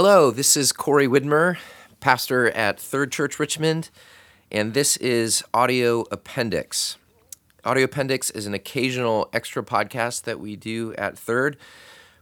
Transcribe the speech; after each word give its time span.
Hello, 0.00 0.30
this 0.30 0.56
is 0.56 0.70
Corey 0.70 1.08
Widmer, 1.08 1.58
pastor 1.98 2.50
at 2.50 2.78
Third 2.78 3.10
Church 3.10 3.40
Richmond, 3.40 3.90
and 4.48 4.72
this 4.72 4.96
is 4.98 5.42
Audio 5.52 6.04
Appendix. 6.12 6.96
Audio 7.64 7.82
Appendix 7.82 8.30
is 8.30 8.46
an 8.46 8.54
occasional 8.54 9.28
extra 9.32 9.64
podcast 9.64 10.22
that 10.22 10.38
we 10.38 10.54
do 10.54 10.94
at 10.94 11.18
Third 11.18 11.56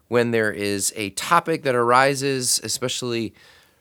when 0.09 0.30
there 0.30 0.50
is 0.50 0.91
a 0.96 1.11
topic 1.11 1.64
that 1.64 1.75
arises, 1.75 2.62
especially 2.64 3.34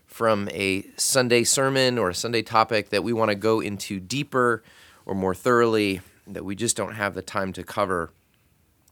from 0.05 0.50
a 0.52 0.86
Sunday 0.98 1.46
sermon 1.46 1.98
or 1.98 2.09
a 2.09 2.14
Sunday 2.14 2.41
topic 2.41 2.89
that 2.89 3.02
we 3.02 3.14
want 3.14 3.30
to 3.30 3.36
go 3.36 3.62
into 3.62 4.02
deeper 4.02 4.62
or 5.05 5.16
more 5.16 5.34
thoroughly 5.34 6.02
that 6.27 6.43
we 6.43 6.54
just 6.54 6.75
don't 6.75 6.96
have 6.96 7.14
the 7.14 7.21
time 7.21 7.54
to 7.54 7.64
cover 7.64 8.12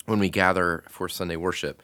when 0.05 0.19
we 0.19 0.29
gather 0.29 0.85
for 0.87 1.09
Sunday 1.09 1.35
worship. 1.35 1.83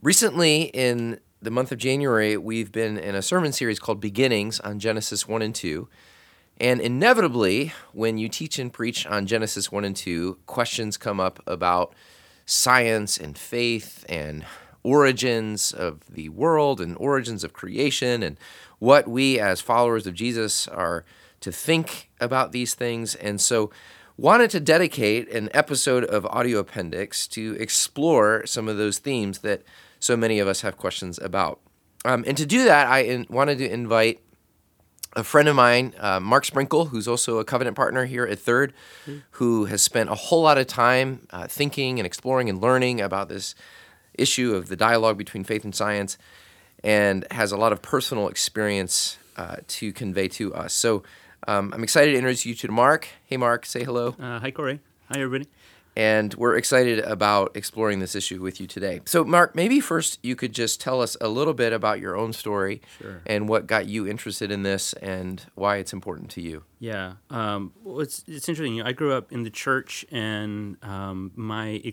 Recently, 0.00 0.62
in 0.72 1.20
the 1.40 1.50
month 1.50 1.70
of 1.70 1.78
January, 1.78 2.36
we've 2.36 2.72
been 2.72 2.96
in 2.96 3.14
a 3.14 3.22
sermon 3.22 3.52
series 3.52 3.78
called 3.78 4.00
Beginnings 4.00 4.58
on 4.60 4.78
Genesis 4.78 5.28
1 5.28 5.42
and 5.42 5.54
2. 5.54 5.88
And 6.58 6.80
inevitably, 6.80 7.72
when 7.92 8.16
you 8.16 8.28
teach 8.28 8.58
and 8.58 8.72
preach 8.72 9.06
on 9.06 9.26
Genesis 9.26 9.70
1 9.70 9.84
and 9.84 9.94
2, 9.94 10.38
questions 10.46 10.96
come 10.96 11.20
up 11.20 11.42
about 11.46 11.94
science 12.46 13.18
and 13.18 13.36
faith 13.36 14.06
and 14.08 14.46
origins 14.82 15.72
of 15.72 16.00
the 16.08 16.30
world 16.30 16.80
and 16.80 16.96
origins 16.98 17.44
of 17.44 17.52
creation 17.52 18.22
and 18.22 18.38
what 18.78 19.06
we 19.06 19.38
as 19.38 19.60
followers 19.60 20.06
of 20.06 20.14
Jesus 20.14 20.66
are 20.68 21.04
to 21.40 21.52
think 21.52 22.08
about 22.20 22.52
these 22.52 22.74
things. 22.74 23.14
And 23.14 23.40
so, 23.40 23.70
wanted 24.16 24.48
to 24.48 24.60
dedicate 24.60 25.30
an 25.30 25.50
episode 25.52 26.04
of 26.04 26.24
Audio 26.26 26.60
Appendix 26.60 27.26
to 27.28 27.54
explore 27.60 28.46
some 28.46 28.66
of 28.66 28.78
those 28.78 28.98
themes 28.98 29.40
that 29.40 29.62
so 30.00 30.16
many 30.16 30.38
of 30.38 30.48
us 30.48 30.60
have 30.60 30.76
questions 30.76 31.18
about. 31.18 31.60
Um, 32.04 32.24
and 32.26 32.36
to 32.36 32.46
do 32.46 32.64
that, 32.64 32.86
I 32.86 33.00
in, 33.00 33.26
wanted 33.28 33.58
to 33.58 33.70
invite 33.70 34.20
a 35.16 35.24
friend 35.24 35.48
of 35.48 35.56
mine, 35.56 35.94
uh, 35.98 36.20
Mark 36.20 36.44
Sprinkle, 36.44 36.86
who's 36.86 37.08
also 37.08 37.38
a 37.38 37.44
covenant 37.44 37.74
partner 37.74 38.04
here 38.04 38.24
at 38.24 38.38
3rd 38.38 38.72
mm-hmm. 39.06 39.18
who 39.32 39.64
has 39.64 39.82
spent 39.82 40.10
a 40.10 40.14
whole 40.14 40.42
lot 40.42 40.58
of 40.58 40.66
time 40.66 41.26
uh, 41.30 41.46
thinking 41.46 41.98
and 41.98 42.06
exploring 42.06 42.50
and 42.50 42.60
learning 42.60 43.00
about 43.00 43.28
this 43.28 43.54
issue 44.14 44.54
of 44.54 44.68
the 44.68 44.76
dialogue 44.76 45.16
between 45.16 45.42
faith 45.42 45.64
and 45.64 45.74
science 45.74 46.18
and 46.84 47.26
has 47.30 47.50
a 47.50 47.56
lot 47.56 47.72
of 47.72 47.80
personal 47.80 48.28
experience 48.28 49.16
uh, 49.36 49.56
to 49.66 49.92
convey 49.92 50.28
to 50.28 50.54
us. 50.54 50.72
So 50.74 51.02
um, 51.48 51.72
I'm 51.74 51.82
excited 51.82 52.12
to 52.12 52.18
introduce 52.18 52.44
you 52.44 52.54
to 52.54 52.70
Mark. 52.70 53.08
Hey, 53.24 53.36
Mark, 53.36 53.66
say 53.66 53.84
hello. 53.84 54.14
Uh, 54.20 54.38
hi, 54.38 54.50
Corey. 54.50 54.80
Hi, 55.10 55.20
everybody 55.20 55.48
and 55.96 56.34
we're 56.34 56.56
excited 56.56 56.98
about 57.00 57.56
exploring 57.56 58.00
this 58.00 58.14
issue 58.14 58.40
with 58.40 58.60
you 58.60 58.66
today. 58.66 59.00
So, 59.06 59.24
Mark, 59.24 59.54
maybe 59.54 59.80
first 59.80 60.18
you 60.22 60.36
could 60.36 60.52
just 60.52 60.80
tell 60.80 61.00
us 61.00 61.16
a 61.20 61.28
little 61.28 61.54
bit 61.54 61.72
about 61.72 62.00
your 62.00 62.16
own 62.16 62.32
story 62.32 62.82
sure. 63.00 63.22
and 63.26 63.48
what 63.48 63.66
got 63.66 63.86
you 63.86 64.06
interested 64.06 64.50
in 64.50 64.62
this 64.62 64.92
and 64.94 65.44
why 65.54 65.76
it's 65.76 65.92
important 65.92 66.30
to 66.32 66.42
you. 66.42 66.64
Yeah, 66.78 67.14
um, 67.30 67.72
well, 67.82 68.00
it's 68.00 68.24
it's 68.28 68.48
interesting. 68.48 68.82
I 68.82 68.92
grew 68.92 69.12
up 69.12 69.32
in 69.32 69.42
the 69.42 69.50
church, 69.50 70.04
and 70.12 70.76
um, 70.84 71.32
my 71.34 71.92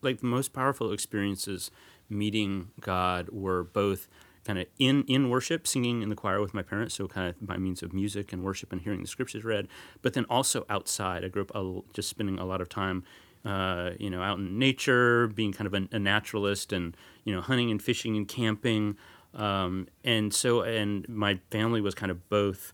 like 0.00 0.20
the 0.20 0.26
most 0.26 0.52
powerful 0.52 0.92
experiences 0.92 1.70
meeting 2.08 2.68
God 2.80 3.30
were 3.30 3.64
both 3.64 4.06
kind 4.44 4.58
of 4.58 4.66
in 4.78 5.04
in 5.04 5.30
worship, 5.30 5.66
singing 5.66 6.02
in 6.02 6.08
the 6.08 6.16
choir 6.16 6.40
with 6.40 6.54
my 6.54 6.62
parents, 6.62 6.94
so 6.94 7.08
kind 7.08 7.28
of 7.28 7.46
by 7.46 7.56
means 7.56 7.82
of 7.82 7.92
music 7.92 8.32
and 8.32 8.42
worship 8.42 8.72
and 8.72 8.80
hearing 8.82 9.02
the 9.02 9.08
scriptures 9.08 9.44
read, 9.44 9.68
but 10.02 10.14
then 10.14 10.24
also 10.30 10.64
outside. 10.68 11.24
I 11.24 11.28
grew 11.28 11.46
up 11.54 11.92
just 11.92 12.08
spending 12.08 12.38
a 12.38 12.44
lot 12.44 12.60
of 12.60 12.68
time 12.68 13.04
uh, 13.44 13.90
you 13.98 14.08
know, 14.08 14.22
out 14.22 14.38
in 14.38 14.58
nature, 14.58 15.28
being 15.28 15.52
kind 15.52 15.66
of 15.66 15.74
a, 15.74 15.96
a, 15.96 15.98
naturalist, 15.98 16.72
and 16.72 16.96
you 17.24 17.34
know, 17.34 17.42
hunting 17.42 17.70
and 17.70 17.82
fishing 17.82 18.16
and 18.16 18.26
camping. 18.26 18.96
Um, 19.34 19.88
and 20.02 20.32
so, 20.32 20.62
and 20.62 21.06
my 21.08 21.40
family 21.50 21.80
was 21.80 21.94
kind 21.94 22.10
of 22.10 22.28
both. 22.28 22.72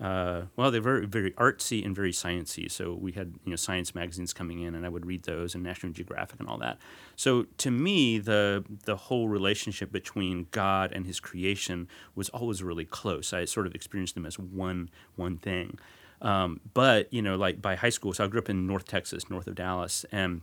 Uh, 0.00 0.42
well, 0.56 0.70
they're 0.70 0.80
very, 0.80 1.06
very 1.06 1.32
artsy 1.32 1.84
and 1.84 1.94
very 1.94 2.12
sciencey. 2.12 2.70
So 2.70 2.94
we 2.94 3.12
had 3.12 3.34
you 3.44 3.50
know 3.50 3.56
science 3.56 3.94
magazines 3.94 4.32
coming 4.32 4.60
in, 4.60 4.74
and 4.74 4.86
I 4.86 4.88
would 4.88 5.04
read 5.04 5.24
those 5.24 5.54
and 5.54 5.62
National 5.62 5.92
Geographic 5.92 6.40
and 6.40 6.48
all 6.48 6.58
that. 6.58 6.78
So 7.14 7.46
to 7.58 7.70
me, 7.70 8.18
the 8.18 8.64
the 8.84 8.96
whole 8.96 9.28
relationship 9.28 9.92
between 9.92 10.46
God 10.50 10.92
and 10.92 11.06
His 11.06 11.20
creation 11.20 11.88
was 12.14 12.28
always 12.30 12.62
really 12.62 12.86
close. 12.86 13.32
I 13.32 13.44
sort 13.44 13.66
of 13.66 13.74
experienced 13.74 14.14
them 14.14 14.26
as 14.26 14.38
one 14.38 14.90
one 15.16 15.36
thing. 15.36 15.78
Um, 16.22 16.60
but 16.72 17.12
you 17.12 17.20
know, 17.20 17.36
like 17.36 17.60
by 17.60 17.74
high 17.74 17.90
school, 17.90 18.14
so 18.14 18.24
I 18.24 18.28
grew 18.28 18.40
up 18.40 18.48
in 18.48 18.66
North 18.66 18.86
Texas, 18.86 19.28
north 19.28 19.46
of 19.46 19.56
Dallas, 19.56 20.06
and 20.10 20.40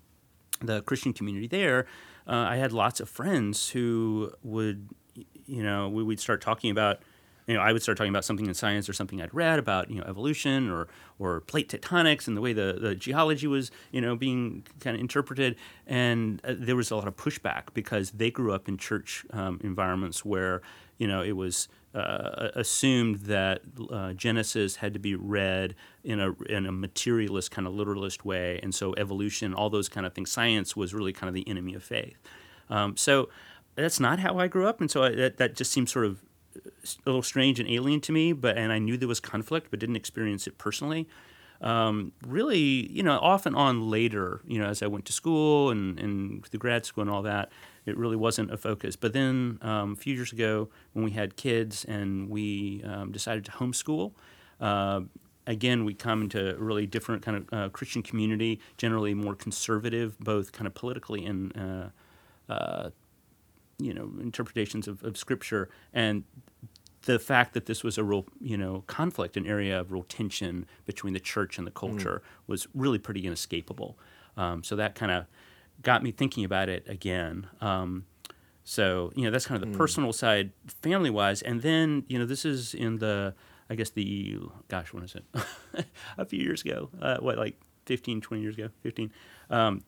the 0.62 0.82
Christian 0.82 1.14
community 1.14 1.48
there, 1.48 1.86
uh, 2.28 2.46
I 2.50 2.58
had 2.58 2.72
lots 2.72 3.00
of 3.00 3.10
friends 3.10 3.70
who 3.70 4.32
would, 4.44 4.90
you 5.46 5.64
know, 5.64 5.90
we, 5.90 6.04
would 6.04 6.20
start 6.20 6.42
talking 6.42 6.70
about 6.70 7.00
you 7.50 7.56
know, 7.56 7.62
I 7.62 7.74
would 7.74 7.82
start 7.82 7.98
talking 7.98 8.12
about 8.12 8.24
something 8.24 8.46
in 8.46 8.54
science 8.54 8.88
or 8.88 8.94
something 8.94 9.20
I'd 9.20 9.34
read 9.34 9.58
about, 9.58 9.90
you 9.90 9.98
know, 9.98 10.04
evolution 10.08 10.70
or 10.70 10.88
or 11.18 11.42
plate 11.42 11.68
tectonics 11.68 12.28
and 12.28 12.38
the 12.38 12.42
way 12.42 12.54
the, 12.54 12.78
the 12.80 12.94
geology 12.94 13.48
was, 13.48 13.72
you 13.92 14.02
know, 14.02 14.16
being 14.16 14.64
kind 14.80 14.96
of 14.96 15.02
interpreted. 15.02 15.56
And 15.88 16.40
uh, 16.46 16.54
there 16.56 16.76
was 16.76 16.92
a 16.92 16.96
lot 16.96 17.08
of 17.08 17.18
pushback 17.18 17.74
because 17.74 18.12
they 18.12 18.30
grew 18.30 18.54
up 18.54 18.70
in 18.70 18.78
church 18.78 19.26
um, 19.32 19.60
environments 19.64 20.24
where, 20.24 20.62
you 21.00 21.08
know, 21.08 21.24
it 21.24 21.32
was 21.32 21.68
uh, 21.96 22.50
assumed 22.54 23.22
that 23.22 23.62
uh, 23.90 24.14
Genesis 24.14 24.76
had 24.76 24.94
to 24.94 25.00
be 25.00 25.16
read 25.16 25.74
in 26.04 26.20
a 26.20 26.34
in 26.44 26.68
a 26.68 26.72
materialist 26.72 27.50
kind 27.50 27.66
of 27.66 27.74
literalist 27.74 28.24
way, 28.24 28.60
and 28.62 28.76
so 28.76 28.94
evolution, 28.96 29.56
all 29.56 29.72
those 29.72 29.90
kind 29.90 30.06
of 30.06 30.14
things, 30.14 30.30
science 30.30 30.76
was 30.76 30.94
really 30.94 31.14
kind 31.14 31.28
of 31.28 31.34
the 31.34 31.50
enemy 31.50 31.74
of 31.74 31.84
faith. 31.84 32.20
Um, 32.70 32.96
so 32.96 33.30
that's 33.74 34.00
not 34.00 34.20
how 34.20 34.38
I 34.38 34.48
grew 34.48 34.68
up, 34.68 34.82
and 34.82 34.92
so 34.92 35.02
I, 35.02 35.16
that 35.16 35.38
that 35.38 35.56
just 35.56 35.72
seems 35.72 35.92
sort 35.92 36.06
of 36.06 36.20
a 36.66 36.88
little 37.06 37.22
strange 37.22 37.60
and 37.60 37.70
alien 37.70 38.02
to 38.02 38.12
me. 38.12 38.34
But 38.34 38.58
and 38.58 38.72
I 38.72 38.80
knew 38.80 38.98
there 38.98 39.08
was 39.08 39.20
conflict, 39.20 39.68
but 39.70 39.80
didn't 39.80 39.96
experience 39.96 40.48
it 40.48 40.58
personally. 40.58 41.08
Um, 41.62 42.14
really, 42.26 42.90
you 42.90 43.04
know, 43.04 43.20
off 43.20 43.46
and 43.46 43.56
on 43.56 43.90
later, 43.90 44.42
you 44.48 44.60
know, 44.60 44.68
as 44.68 44.82
I 44.82 44.88
went 44.88 45.06
to 45.06 45.14
school 45.14 45.72
and, 45.72 46.00
and 46.00 46.46
the 46.52 46.58
grad 46.58 46.86
school 46.86 47.02
and 47.02 47.12
all 47.12 47.22
that, 47.24 47.52
it 47.86 47.98
really 47.98 48.16
wasn't 48.16 48.52
a 48.52 48.58
focus. 48.58 48.96
But 48.96 49.14
then 49.14 49.60
um, 49.62 49.94
a 49.94 49.96
few 49.96 50.16
years 50.16 50.32
ago, 50.32 50.70
when 50.94 51.04
we 51.04 51.12
had 51.12 51.36
kids 51.36 51.84
and 51.84 52.30
we 52.30 52.82
um, 52.86 53.12
decided 53.12 53.44
to 53.46 53.52
homeschool, 53.52 54.14
uh, 54.62 55.02
again, 55.48 55.84
we 55.84 55.94
come 55.94 56.22
into 56.22 56.56
a 56.56 56.58
really 56.58 56.86
different 56.86 57.24
kind 57.24 57.38
of 57.38 57.46
uh, 57.52 57.70
Christian 57.70 58.04
community, 58.04 58.62
generally 58.78 59.14
more 59.14 59.36
conservative, 59.36 60.18
both 60.20 60.52
kind 60.54 60.68
of 60.68 60.74
politically 60.74 61.26
and 61.26 61.58
uh, 61.58 62.52
uh 62.52 62.90
you 63.82 63.94
know 63.94 64.12
interpretations 64.20 64.88
of, 64.88 65.04
of 65.04 65.18
Scripture, 65.18 65.70
and 65.94 66.24
the 67.04 67.20
fact 67.20 67.54
that 67.54 67.66
this 67.66 67.84
was 67.84 67.98
a 67.98 68.04
real 68.04 68.26
you 68.42 68.58
know 68.58 68.84
conflict, 68.88 69.38
an 69.38 69.46
area 69.46 69.80
of 69.80 69.92
real 69.92 70.04
tension 70.04 70.66
between 70.86 71.14
the 71.14 71.20
church 71.20 71.58
and 71.58 71.66
the 71.66 71.72
culture, 71.72 72.22
mm. 72.24 72.48
was 72.48 72.68
really 72.74 73.00
pretty 73.00 73.26
inescapable. 73.26 73.98
Um, 74.38 74.64
so 74.64 74.76
that 74.76 74.96
kind 74.96 75.12
of 75.12 75.26
got 75.82 76.04
me 76.04 76.12
thinking 76.12 76.44
about 76.44 76.70
it 76.70 76.84
again. 76.88 77.48
Um, 77.62 78.06
so 78.64 79.12
you 79.16 79.24
know 79.24 79.32
that's 79.32 79.46
kind 79.46 79.62
of 79.62 79.68
the 79.70 79.76
mm. 79.76 79.78
personal 79.78 80.14
side, 80.14 80.52
family 80.82 81.10
wise, 81.10 81.42
and 81.42 81.62
then 81.62 82.04
you 82.08 82.20
know 82.20 82.26
this 82.26 82.46
is 82.46 82.74
in 82.74 82.98
the 83.00 83.34
I 83.70 83.76
guess 83.76 83.92
the 83.92 84.38
gosh 84.68 84.94
when 84.94 85.04
is 85.04 85.16
it 85.16 85.24
a 86.18 86.26
few 86.26 86.40
years 86.42 86.62
ago 86.62 86.90
uh, 87.02 87.18
what 87.18 87.38
like 87.38 87.60
15 87.86 88.22
20 88.22 88.42
years 88.42 88.58
ago 88.58 88.70
15 88.82 89.12
um, 89.50 89.84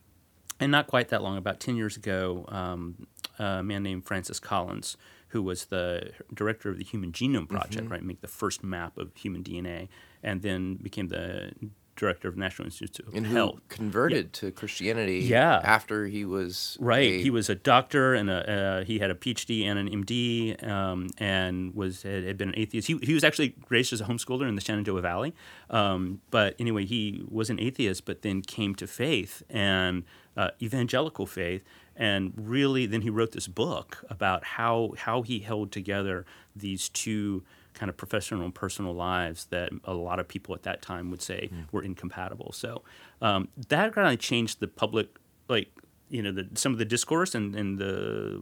and 0.59 0.71
not 0.71 0.87
quite 0.87 1.09
that 1.09 1.23
long 1.23 1.37
about 1.37 1.59
10 1.59 1.75
years 1.75 1.97
ago 1.97 2.45
um, 2.49 3.07
a 3.39 3.63
man 3.63 3.83
named 3.83 4.05
Francis 4.05 4.39
Collins 4.39 4.97
who 5.31 5.41
was 5.41 5.65
the 5.65 6.11
director 6.33 6.69
of 6.69 6.77
the 6.77 6.83
Human 6.83 7.11
Genome 7.11 7.47
Project 7.47 7.83
mm-hmm. 7.83 7.91
right 7.91 8.03
make 8.03 8.21
the 8.21 8.27
first 8.27 8.63
map 8.63 8.97
of 8.97 9.15
human 9.15 9.43
DNA 9.43 9.87
and 10.21 10.41
then 10.41 10.75
became 10.75 11.07
the 11.07 11.51
director 11.95 12.27
of 12.27 12.35
National 12.35 12.65
Institute 12.65 13.07
of 13.07 13.13
and 13.13 13.27
Health. 13.27 13.61
Converted 13.69 14.25
yeah. 14.25 14.39
to 14.39 14.51
Christianity 14.51 15.19
yeah. 15.19 15.61
after 15.63 16.07
he 16.07 16.25
was 16.25 16.77
right. 16.79 17.11
A... 17.11 17.21
He 17.21 17.29
was 17.29 17.49
a 17.49 17.55
doctor 17.55 18.13
and 18.13 18.29
a, 18.29 18.51
uh, 18.51 18.83
he 18.83 18.99
had 18.99 19.11
a 19.11 19.15
PhD 19.15 19.65
and 19.65 19.77
an 19.77 20.03
MD 20.03 20.67
um, 20.67 21.09
and 21.17 21.73
was 21.75 22.03
had, 22.03 22.23
had, 22.23 22.37
been 22.37 22.49
an 22.49 22.55
atheist. 22.57 22.87
He, 22.87 22.97
he 23.03 23.13
was 23.13 23.23
actually 23.23 23.55
raised 23.69 23.93
as 23.93 24.01
a 24.01 24.05
homeschooler 24.05 24.49
in 24.49 24.55
the 24.55 24.61
Shenandoah 24.61 25.01
Valley. 25.01 25.33
Um, 25.69 26.21
but 26.31 26.55
anyway, 26.59 26.85
he 26.85 27.23
was 27.29 27.49
an 27.49 27.59
atheist, 27.59 28.05
but 28.05 28.21
then 28.21 28.41
came 28.41 28.73
to 28.75 28.87
faith 28.87 29.43
and 29.49 30.03
uh, 30.35 30.49
evangelical 30.61 31.25
faith 31.25 31.63
and 31.95 32.33
really 32.35 32.85
then 32.85 33.01
he 33.01 33.09
wrote 33.09 33.31
this 33.31 33.47
book 33.47 34.03
about 34.09 34.43
how 34.43 34.93
how 34.97 35.21
he 35.21 35.39
held 35.39 35.71
together 35.71 36.25
these 36.55 36.89
two 36.89 37.43
kind 37.73 37.89
of 37.89 37.97
professional 37.97 38.43
and 38.43 38.53
personal 38.53 38.93
lives 38.93 39.45
that 39.45 39.71
a 39.85 39.93
lot 39.93 40.19
of 40.19 40.27
people 40.27 40.53
at 40.53 40.63
that 40.63 40.81
time 40.81 41.09
would 41.09 41.21
say 41.21 41.49
mm. 41.53 41.65
were 41.71 41.83
incompatible. 41.83 42.51
So 42.51 42.83
um, 43.21 43.47
that 43.69 43.93
kind 43.93 44.13
of 44.13 44.19
changed 44.19 44.59
the 44.59 44.67
public, 44.67 45.07
like 45.47 45.69
you 46.09 46.21
know, 46.21 46.31
the, 46.31 46.49
some 46.55 46.73
of 46.73 46.77
the 46.77 46.85
discourse 46.85 47.33
and, 47.33 47.55
and 47.55 47.79
the 47.79 48.41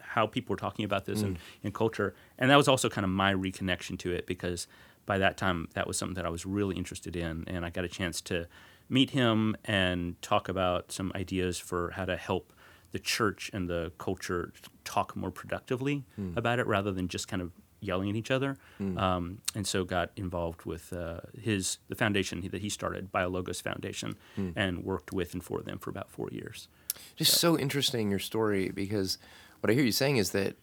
how 0.00 0.26
people 0.26 0.52
were 0.52 0.58
talking 0.58 0.84
about 0.84 1.04
this 1.06 1.22
mm. 1.22 1.28
in, 1.28 1.38
in 1.64 1.72
culture. 1.72 2.14
And 2.38 2.50
that 2.50 2.56
was 2.56 2.68
also 2.68 2.88
kind 2.88 3.04
of 3.04 3.10
my 3.10 3.32
reconnection 3.32 3.98
to 4.00 4.12
it 4.12 4.26
because 4.26 4.66
by 5.06 5.18
that 5.18 5.36
time 5.36 5.68
that 5.74 5.86
was 5.86 5.96
something 5.96 6.14
that 6.14 6.26
I 6.26 6.30
was 6.30 6.44
really 6.44 6.76
interested 6.76 7.16
in, 7.16 7.44
and 7.46 7.64
I 7.64 7.70
got 7.70 7.84
a 7.84 7.88
chance 7.88 8.20
to 8.22 8.46
meet 8.88 9.10
him 9.10 9.56
and 9.64 10.20
talk 10.22 10.48
about 10.48 10.92
some 10.92 11.12
ideas 11.14 11.58
for 11.58 11.90
how 11.90 12.04
to 12.04 12.16
help 12.16 12.52
the 12.92 12.98
church 12.98 13.50
and 13.52 13.68
the 13.68 13.92
culture 13.98 14.52
talk 14.84 15.14
more 15.16 15.30
productively 15.30 16.04
about 16.36 16.58
it 16.58 16.66
rather 16.66 16.90
than 16.92 17.08
just 17.08 17.28
kind 17.28 17.42
of 17.42 17.52
yelling 17.80 18.10
at 18.10 18.16
each 18.16 18.30
other. 18.30 18.56
Um, 18.80 19.38
and 19.54 19.66
so 19.66 19.84
got 19.84 20.10
involved 20.16 20.64
with 20.64 20.92
uh, 20.92 21.20
his 21.40 21.78
the 21.88 21.94
foundation 21.94 22.40
that 22.50 22.60
he 22.62 22.68
started, 22.68 23.12
Biologos 23.12 23.60
Foundation, 23.62 24.16
and 24.56 24.84
worked 24.84 25.12
with 25.12 25.32
and 25.34 25.42
for 25.44 25.60
them 25.60 25.78
for 25.78 25.90
about 25.90 26.10
four 26.10 26.28
years. 26.32 26.68
Just 27.16 27.34
so 27.34 27.58
interesting 27.58 28.10
your 28.10 28.18
story 28.18 28.70
because 28.70 29.18
what 29.60 29.70
I 29.70 29.74
hear 29.74 29.84
you 29.84 29.92
saying 29.92 30.16
is 30.16 30.30
that 30.30 30.56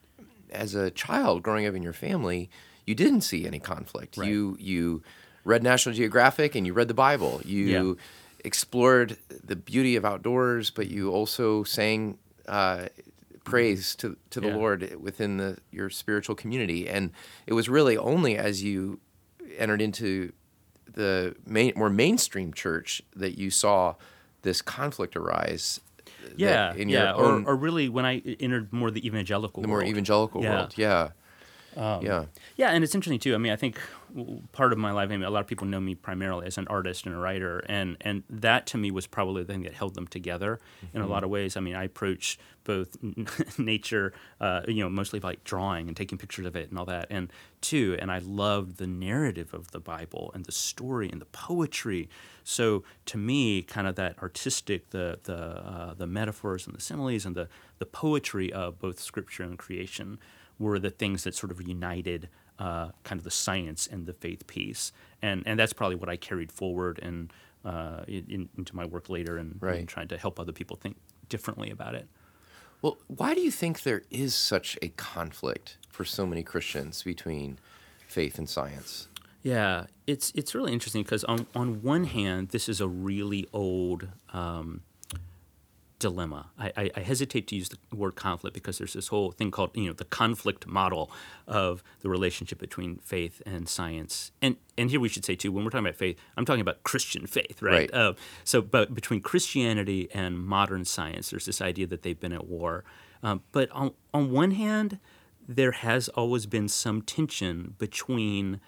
as 0.51 0.75
a 0.75 0.91
child 0.91 1.43
growing 1.43 1.65
up 1.65 1.75
in 1.75 1.83
your 1.83 1.93
family, 1.93 2.49
you 2.85 2.95
didn't 2.95 3.21
see 3.21 3.45
any 3.47 3.59
conflict. 3.59 4.17
Right. 4.17 4.29
You 4.29 4.57
you 4.59 5.03
read 5.43 5.63
National 5.63 5.93
Geographic 5.95 6.55
and 6.55 6.65
you 6.65 6.73
read 6.73 6.87
the 6.87 6.93
Bible. 6.93 7.41
You 7.45 7.65
Yeah. 7.65 7.93
Explored 8.45 9.17
the 9.43 9.55
beauty 9.55 9.95
of 9.95 10.05
outdoors, 10.05 10.69
but 10.69 10.87
you 10.87 11.11
also 11.11 11.63
sang 11.63 12.17
uh, 12.47 12.87
praise 13.43 13.95
to 13.95 14.15
to 14.29 14.39
the 14.39 14.47
Yeah. 14.47 14.55
Lord 14.55 14.95
within 15.01 15.37
the 15.37 15.57
your 15.71 15.89
spiritual 15.89 16.35
community. 16.35 16.87
And 16.87 17.11
it 17.47 17.53
was 17.53 17.67
really 17.69 17.97
only 17.97 18.37
as 18.37 18.63
you 18.63 18.99
entered 19.57 19.81
into 19.81 20.31
the 20.93 21.35
main, 21.45 21.73
more 21.75 21.89
mainstream 21.89 22.53
church 22.53 23.01
that 23.15 23.37
you 23.37 23.49
saw 23.49 23.95
this 24.43 24.61
conflict 24.61 25.15
arise. 25.15 25.81
Yeah, 26.37 26.73
in 26.73 26.89
yeah, 26.89 27.13
or, 27.13 27.43
or 27.45 27.55
really 27.55 27.87
when 27.89 28.05
I 28.05 28.19
entered 28.39 28.73
more 28.73 28.89
the 28.91 29.05
evangelical 29.05 29.61
the 29.61 29.67
more 29.67 29.83
evangelical 29.83 30.41
Yeah. 30.43 30.55
World. 30.55 30.73
Yeah. 30.77 31.09
Yeah. 32.01 32.25
Yeah, 32.55 32.69
and 32.69 32.83
it's 32.83 32.95
interesting 32.95 33.19
too. 33.19 33.35
I 33.35 33.37
mean, 33.37 33.51
I 33.51 33.55
think 33.55 33.79
part 34.51 34.71
of 34.71 34.77
my 34.77 34.91
life, 34.91 35.09
I 35.09 35.17
mean, 35.17 35.23
a 35.23 35.29
lot 35.29 35.41
of 35.41 35.47
people 35.47 35.67
know 35.67 35.79
me 35.79 35.95
primarily 35.95 36.47
as 36.47 36.57
an 36.57 36.67
artist 36.67 37.05
and 37.05 37.13
a 37.13 37.17
writer, 37.17 37.59
and 37.67 37.97
and 38.01 38.23
that 38.29 38.65
to 38.67 38.77
me 38.77 38.91
was 38.91 39.07
probably 39.07 39.43
the 39.43 39.51
thing 39.51 39.63
that 39.63 39.73
held 39.73 39.95
them 39.95 40.07
together 40.07 40.59
in 40.93 41.01
a 41.01 41.07
lot 41.07 41.23
of 41.23 41.29
ways. 41.29 41.57
I 41.57 41.59
mean, 41.59 41.75
I 41.75 41.83
approach 41.83 42.39
both 42.63 42.97
nature, 43.59 44.13
uh, 44.39 44.61
you 44.67 44.83
know, 44.83 44.89
mostly 44.89 45.19
by 45.19 45.37
drawing 45.43 45.87
and 45.87 45.95
taking 45.97 46.17
pictures 46.17 46.45
of 46.45 46.55
it 46.55 46.69
and 46.69 46.79
all 46.79 46.85
that, 46.85 47.07
and 47.09 47.31
two, 47.61 47.97
and 47.99 48.11
I 48.11 48.19
loved 48.19 48.77
the 48.77 48.87
narrative 48.87 49.53
of 49.53 49.71
the 49.71 49.79
Bible 49.79 50.31
and 50.33 50.45
the 50.45 50.51
story 50.51 51.09
and 51.09 51.19
the 51.19 51.25
poetry. 51.25 52.09
So 52.43 52.83
to 53.07 53.17
me, 53.17 53.61
kind 53.63 53.87
of 53.87 53.95
that 53.95 54.17
artistic, 54.21 54.91
the 54.91 55.19
the 55.23 55.37
uh, 55.37 55.93
the 55.93 56.07
metaphors 56.07 56.65
and 56.67 56.75
the 56.75 56.81
similes 56.81 57.25
and 57.25 57.35
the 57.35 57.49
the 57.79 57.85
poetry 57.85 58.53
of 58.53 58.79
both 58.79 58.99
Scripture 58.99 59.43
and 59.43 59.57
creation 59.59 60.19
were 60.59 60.79
the 60.79 60.89
things 60.89 61.23
that 61.23 61.35
sort 61.35 61.51
of 61.51 61.61
united 61.67 62.29
uh, 62.59 62.89
kind 63.03 63.19
of 63.19 63.23
the 63.23 63.31
science 63.31 63.85
and 63.87 64.05
the 64.05 64.13
faith 64.13 64.47
piece, 64.47 64.91
and 65.21 65.43
and 65.45 65.59
that's 65.59 65.73
probably 65.73 65.95
what 65.97 66.09
I 66.09 66.15
carried 66.17 66.51
forward 66.51 66.99
and 67.01 67.31
uh, 67.65 68.03
in, 68.07 68.47
into 68.57 68.75
my 68.75 68.85
work 68.85 69.09
later, 69.09 69.37
and, 69.37 69.57
Right. 69.59 69.79
and 69.79 69.87
trying 69.89 70.07
to 70.09 70.17
help 70.17 70.39
other 70.39 70.51
people 70.53 70.75
think 70.77 70.97
differently 71.29 71.69
about 71.71 71.95
it. 71.95 72.07
Well, 72.81 72.97
why 73.07 73.33
do 73.33 73.41
you 73.41 73.49
think 73.51 73.81
there 73.83 74.03
is 74.11 74.35
such 74.35 74.77
a 74.81 74.89
conflict 74.89 75.77
for 75.89 76.05
so 76.05 76.25
many 76.27 76.43
Christians 76.43 77.01
between 77.03 77.57
faith 78.07 78.37
and 78.37 78.47
science? 78.47 79.07
Yeah, 79.41 79.85
it's 80.07 80.31
it's 80.35 80.53
really 80.55 80.73
interesting 80.73 81.01
because 81.03 81.23
on 81.23 81.47
on 81.55 81.81
one 81.81 82.03
hand, 82.05 82.49
this 82.49 82.69
is 82.69 82.79
a 82.81 82.87
really 82.87 83.47
old 83.51 84.07
um, 84.33 84.81
dilemma. 85.99 86.51
I, 86.57 86.71
I, 86.75 86.91
I 86.97 86.99
hesitate 87.01 87.47
to 87.47 87.55
use 87.55 87.69
the 87.69 87.77
word 87.95 88.15
conflict 88.15 88.53
because 88.53 88.77
there's 88.77 88.93
this 88.93 89.07
whole 89.07 89.31
thing 89.31 89.51
called 89.51 89.71
you 89.75 89.87
know 89.87 89.93
the 89.93 90.05
conflict 90.05 90.67
model 90.67 91.11
of 91.47 91.83
the 92.01 92.09
relationship 92.09 92.59
between 92.59 92.97
faith 92.97 93.41
and 93.45 93.67
science. 93.69 94.31
And 94.41 94.57
and 94.77 94.89
here 94.89 94.99
we 94.99 95.09
should 95.09 95.25
say 95.25 95.35
too, 95.35 95.51
when 95.51 95.63
we're 95.63 95.71
talking 95.71 95.85
about 95.85 95.95
faith, 95.95 96.17
I'm 96.37 96.45
talking 96.45 96.61
about 96.61 96.83
Christian 96.83 97.27
faith, 97.27 97.61
right? 97.61 97.91
Right. 97.91 97.93
Uh, 97.93 98.13
so, 98.43 98.61
but 98.61 98.93
between 98.93 99.21
Christianity 99.21 100.09
and 100.13 100.37
modern 100.39 100.85
science, 100.85 101.29
there's 101.29 101.45
this 101.45 101.61
idea 101.61 101.87
that 101.87 102.03
they've 102.03 102.19
been 102.19 102.33
at 102.33 102.47
war. 102.47 102.83
Um, 103.23 103.41
but 103.51 103.71
on 103.71 103.93
on 104.13 104.31
one 104.31 104.51
hand, 104.51 104.99
there 105.47 105.71
has 105.71 106.09
always 106.09 106.45
been 106.45 106.67
some 106.67 107.01
tension 107.01 107.75
between 107.77 108.59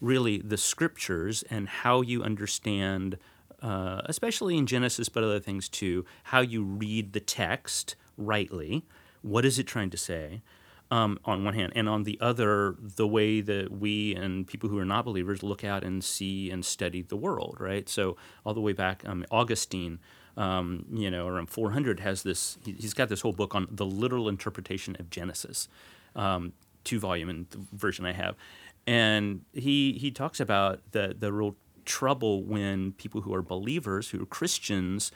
really 0.00 0.38
the 0.38 0.56
scriptures 0.56 1.44
and 1.50 1.68
how 1.68 2.02
you 2.02 2.22
understand, 2.22 3.18
uh, 3.64 4.02
especially 4.06 4.58
in 4.58 4.66
Genesis, 4.66 5.08
but 5.08 5.24
other 5.24 5.40
things 5.40 5.68
too, 5.70 6.04
how 6.24 6.40
you 6.42 6.62
read 6.64 7.14
the 7.14 7.20
text 7.20 7.96
rightly. 8.18 8.84
What 9.22 9.44
is 9.46 9.58
it 9.58 9.64
trying 9.66 9.90
to 9.90 9.96
say? 9.96 10.42
Um, 10.90 11.18
on 11.24 11.44
one 11.44 11.54
hand, 11.54 11.72
and 11.74 11.88
on 11.88 12.04
the 12.04 12.18
other, 12.20 12.76
the 12.80 13.08
way 13.08 13.40
that 13.40 13.72
we 13.72 14.14
and 14.14 14.46
people 14.46 14.68
who 14.70 14.78
are 14.78 14.84
not 14.84 15.06
believers 15.06 15.42
look 15.42 15.64
out 15.64 15.82
and 15.82 16.04
see 16.04 16.50
and 16.50 16.64
study 16.64 17.02
the 17.02 17.16
world, 17.16 17.56
right? 17.58 17.88
So 17.88 18.16
all 18.44 18.54
the 18.54 18.60
way 18.60 18.74
back, 18.74 19.02
um, 19.06 19.24
Augustine, 19.30 19.98
um, 20.36 20.84
you 20.92 21.10
know, 21.10 21.26
around 21.26 21.48
400 21.50 22.00
has 22.00 22.22
this. 22.22 22.58
he- 22.64 22.74
He's 22.78 22.94
got 22.94 23.08
this 23.08 23.22
whole 23.22 23.32
book 23.32 23.54
on 23.54 23.66
the 23.70 23.86
literal 23.86 24.28
interpretation 24.28 24.94
of 25.00 25.10
Genesis 25.10 25.68
um, 26.16 26.52
two 26.84 27.00
volume 27.00 27.30
and 27.30 27.48
the 27.50 27.58
version 27.72 28.04
I 28.04 28.12
have, 28.12 28.36
and 28.86 29.40
he 29.54 29.94
he 29.94 30.10
talks 30.10 30.38
about 30.40 30.80
the 30.92 31.16
the 31.18 31.32
real 31.32 31.56
trouble 31.84 32.42
when 32.42 32.92
people 32.92 33.22
who 33.22 33.34
are 33.34 33.42
believers, 33.42 34.10
who 34.10 34.22
are 34.22 34.26
Christians, 34.26 35.12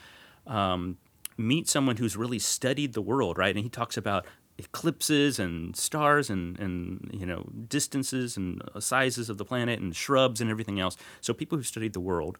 um, 0.46 0.98
meet 1.36 1.68
someone 1.68 1.96
who's 1.96 2.16
really 2.16 2.38
studied 2.38 2.94
the 2.94 3.02
world, 3.02 3.38
right? 3.38 3.54
And 3.54 3.62
he 3.62 3.70
talks 3.70 3.96
about 3.96 4.26
eclipses 4.58 5.38
and 5.38 5.76
stars 5.76 6.28
and 6.28 6.58
and 6.58 7.10
you 7.12 7.24
know 7.24 7.48
distances 7.68 8.36
and 8.36 8.60
uh, 8.74 8.80
sizes 8.80 9.30
of 9.30 9.38
the 9.38 9.44
planet 9.44 9.78
and 9.78 9.94
shrubs 9.94 10.40
and 10.40 10.50
everything 10.50 10.80
else. 10.80 10.96
So 11.20 11.32
people 11.32 11.56
who 11.58 11.64
studied 11.64 11.92
the 11.92 12.00
world 12.00 12.38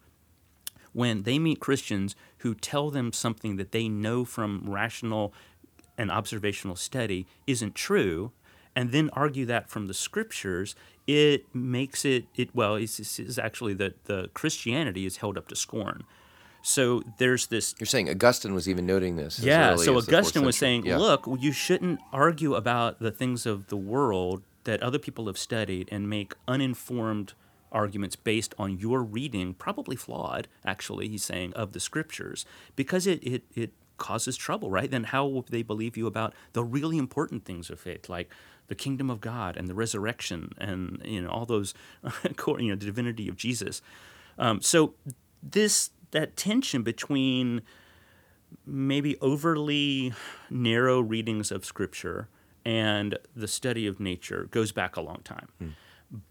when 0.92 1.22
they 1.22 1.38
meet 1.38 1.60
Christians 1.60 2.16
who 2.38 2.54
tell 2.54 2.90
them 2.90 3.12
something 3.12 3.56
that 3.56 3.72
they 3.72 3.88
know 3.88 4.25
from 4.25 4.64
rational 4.66 5.32
and 5.96 6.10
observational 6.10 6.76
study 6.76 7.26
isn't 7.46 7.75
true, 7.75 8.32
and 8.78 8.92
then 8.92 9.10
argue 9.12 9.44
that 9.46 9.69
from 9.69 9.88
the 9.88 9.94
scriptures, 9.94 10.76
it 11.08 11.52
makes 11.52 12.04
it 12.04 12.26
it 12.36 12.54
well. 12.54 12.76
It's, 12.76 13.00
it's 13.00 13.19
it's 13.19 13.36
actually 13.36 13.75
that 13.75 14.04
the 14.04 14.30
Christianity 14.34 15.04
is 15.04 15.16
held 15.16 15.36
up 15.36 15.48
to 15.48 15.56
scorn. 15.56 16.04
So 16.62 17.02
there's 17.19 17.48
this 17.48 17.75
You're 17.80 17.86
saying 17.86 18.08
Augustine 18.08 18.54
was 18.54 18.69
even 18.69 18.86
noting 18.86 19.16
this. 19.16 19.40
yeah, 19.40 19.75
so 19.75 19.75
as 19.75 19.80
the 19.80 19.92
fourth 19.92 20.08
Augustine 20.08 20.44
was 20.44 20.56
saying, 20.56 20.86
Yeah. 20.86 20.98
look, 20.98 21.26
you 21.40 21.50
shouldn't 21.50 21.98
argue 22.12 22.54
about 22.54 23.00
the 23.00 23.10
things 23.10 23.46
of 23.46 23.66
the 23.66 23.76
world 23.76 24.42
that 24.62 24.80
other 24.80 24.98
people 25.00 25.26
have 25.26 25.38
studied 25.38 25.88
and 25.90 26.08
make 26.08 26.34
uninformed 26.46 27.32
arguments 27.72 28.14
based 28.16 28.54
on 28.58 28.78
your 28.78 29.02
reading, 29.02 29.54
probably 29.54 29.96
flawed, 29.96 30.46
actually, 30.64 31.08
he's 31.08 31.25
saying, 31.25 31.52
of 31.54 31.72
the 31.72 31.80
scriptures, 31.80 32.46
because 32.76 33.06
it, 33.06 33.22
it, 33.25 33.42
it 33.54 33.72
causes 33.98 34.36
trouble, 34.36 34.70
right? 34.70 34.90
Then 34.90 35.04
how 35.04 35.26
will 35.26 35.44
they 35.48 35.62
believe 35.62 35.96
you 35.96 36.06
about 36.06 36.32
the 36.52 36.64
really 36.64 36.98
important 36.98 37.44
things 37.44 37.69
of 37.70 37.78
faith, 37.80 38.08
like 38.08 38.30
the 38.69 38.75
kingdom 38.75 39.11
of 39.11 39.21
God 39.21 39.57
and 39.57 39.66
the 39.69 39.75
resurrection 39.75 40.52
and 40.59 41.02
you 41.04 41.21
know 41.21 41.28
all 41.28 41.47
those, 41.47 41.75
you 42.25 42.69
know, 42.69 42.76
the 42.76 42.87
divinity 42.87 43.28
of 43.28 43.37
Jesus. 43.37 43.83
Um, 44.38 44.61
so 44.62 44.95
this 45.42 45.90
that 46.12 46.37
tension 46.37 46.83
between 46.83 47.62
maybe 48.64 49.19
overly 49.21 50.12
narrow 50.50 51.00
readings 51.00 51.50
of 51.50 51.64
scripture 51.64 52.28
and 52.64 53.19
the 53.35 53.49
study 53.49 53.87
of 53.87 54.00
nature 54.00 54.49
goes 54.50 54.73
back 54.73 54.97
a 54.97 55.00
long 55.00 55.21
time. 55.25 55.49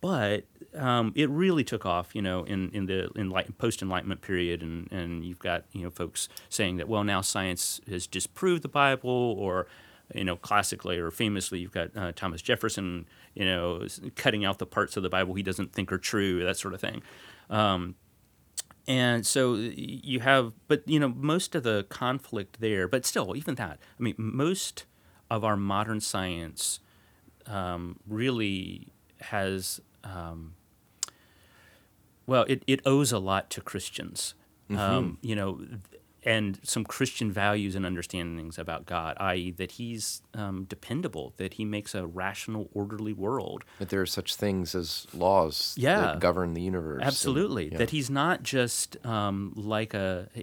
But 0.01 0.45
um, 0.75 1.13
it 1.15 1.29
really 1.29 1.63
took 1.63 1.85
off, 1.85 2.15
you 2.15 2.21
know, 2.21 2.43
in, 2.43 2.71
in 2.71 2.87
the 2.87 3.09
enlight- 3.15 3.55
post-enlightenment 3.59 4.21
period, 4.21 4.63
and, 4.63 4.91
and 4.91 5.23
you've 5.23 5.37
got 5.39 5.65
you 5.71 5.83
know 5.83 5.91
folks 5.91 6.27
saying 6.49 6.77
that 6.77 6.87
well 6.87 7.03
now 7.03 7.21
science 7.21 7.79
has 7.87 8.07
disproved 8.07 8.63
the 8.63 8.69
Bible, 8.69 9.35
or 9.37 9.67
you 10.13 10.23
know 10.23 10.35
classically 10.35 10.97
or 10.97 11.11
famously 11.11 11.59
you've 11.59 11.71
got 11.71 11.95
uh, 11.95 12.11
Thomas 12.15 12.41
Jefferson, 12.41 13.07
you 13.33 13.45
know, 13.45 13.85
cutting 14.15 14.45
out 14.45 14.59
the 14.59 14.65
parts 14.65 14.97
of 14.97 15.03
the 15.03 15.09
Bible 15.09 15.33
he 15.33 15.43
doesn't 15.43 15.73
think 15.73 15.91
are 15.91 15.97
true, 15.97 16.43
that 16.43 16.57
sort 16.57 16.73
of 16.73 16.81
thing. 16.81 17.01
Um, 17.49 17.95
and 18.87 19.25
so 19.25 19.55
you 19.55 20.21
have 20.21 20.53
but 20.67 20.87
you 20.87 20.99
know 20.99 21.09
most 21.09 21.55
of 21.55 21.63
the 21.63 21.85
conflict 21.89 22.59
there 22.61 22.87
but 22.87 23.05
still 23.05 23.35
even 23.35 23.55
that 23.55 23.79
i 23.99 24.03
mean 24.03 24.15
most 24.17 24.85
of 25.29 25.43
our 25.43 25.57
modern 25.57 25.99
science 25.99 26.79
um, 27.47 27.97
really 28.07 28.87
has 29.21 29.81
um, 30.03 30.53
well 32.25 32.45
it, 32.47 32.63
it 32.67 32.81
owes 32.85 33.11
a 33.11 33.19
lot 33.19 33.49
to 33.49 33.61
christians 33.61 34.33
um, 34.71 35.17
you 35.21 35.35
know 35.35 35.59
and 36.27 36.59
some 36.63 36.83
christian 36.83 37.31
values 37.31 37.73
and 37.75 37.85
understandings 37.85 38.57
about 38.59 38.85
god 38.85 39.15
i.e 39.19 39.51
that 39.51 39.71
he's 39.73 40.21
um, 40.33 40.65
dependable 40.65 41.33
that 41.37 41.53
he 41.55 41.63
makes 41.65 41.95
a 41.95 42.05
rational 42.05 42.69
orderly 42.73 43.13
world 43.13 43.63
That 43.79 43.89
there 43.89 44.01
are 44.01 44.05
such 44.19 44.35
things 44.35 44.75
as 44.75 45.07
laws 45.13 45.73
Yeah. 45.77 46.01
that 46.01 46.19
govern 46.19 46.53
the 46.53 46.61
universe. 46.61 46.99
and- 47.01 47.07
Absolutely. 47.07 47.71
yeah. 47.71 47.77
That 47.77 47.89
he's 47.91 48.09
not 48.09 48.43
just 48.43 48.87
um, 49.05 49.53
like 49.55 49.93
a. 49.93 50.27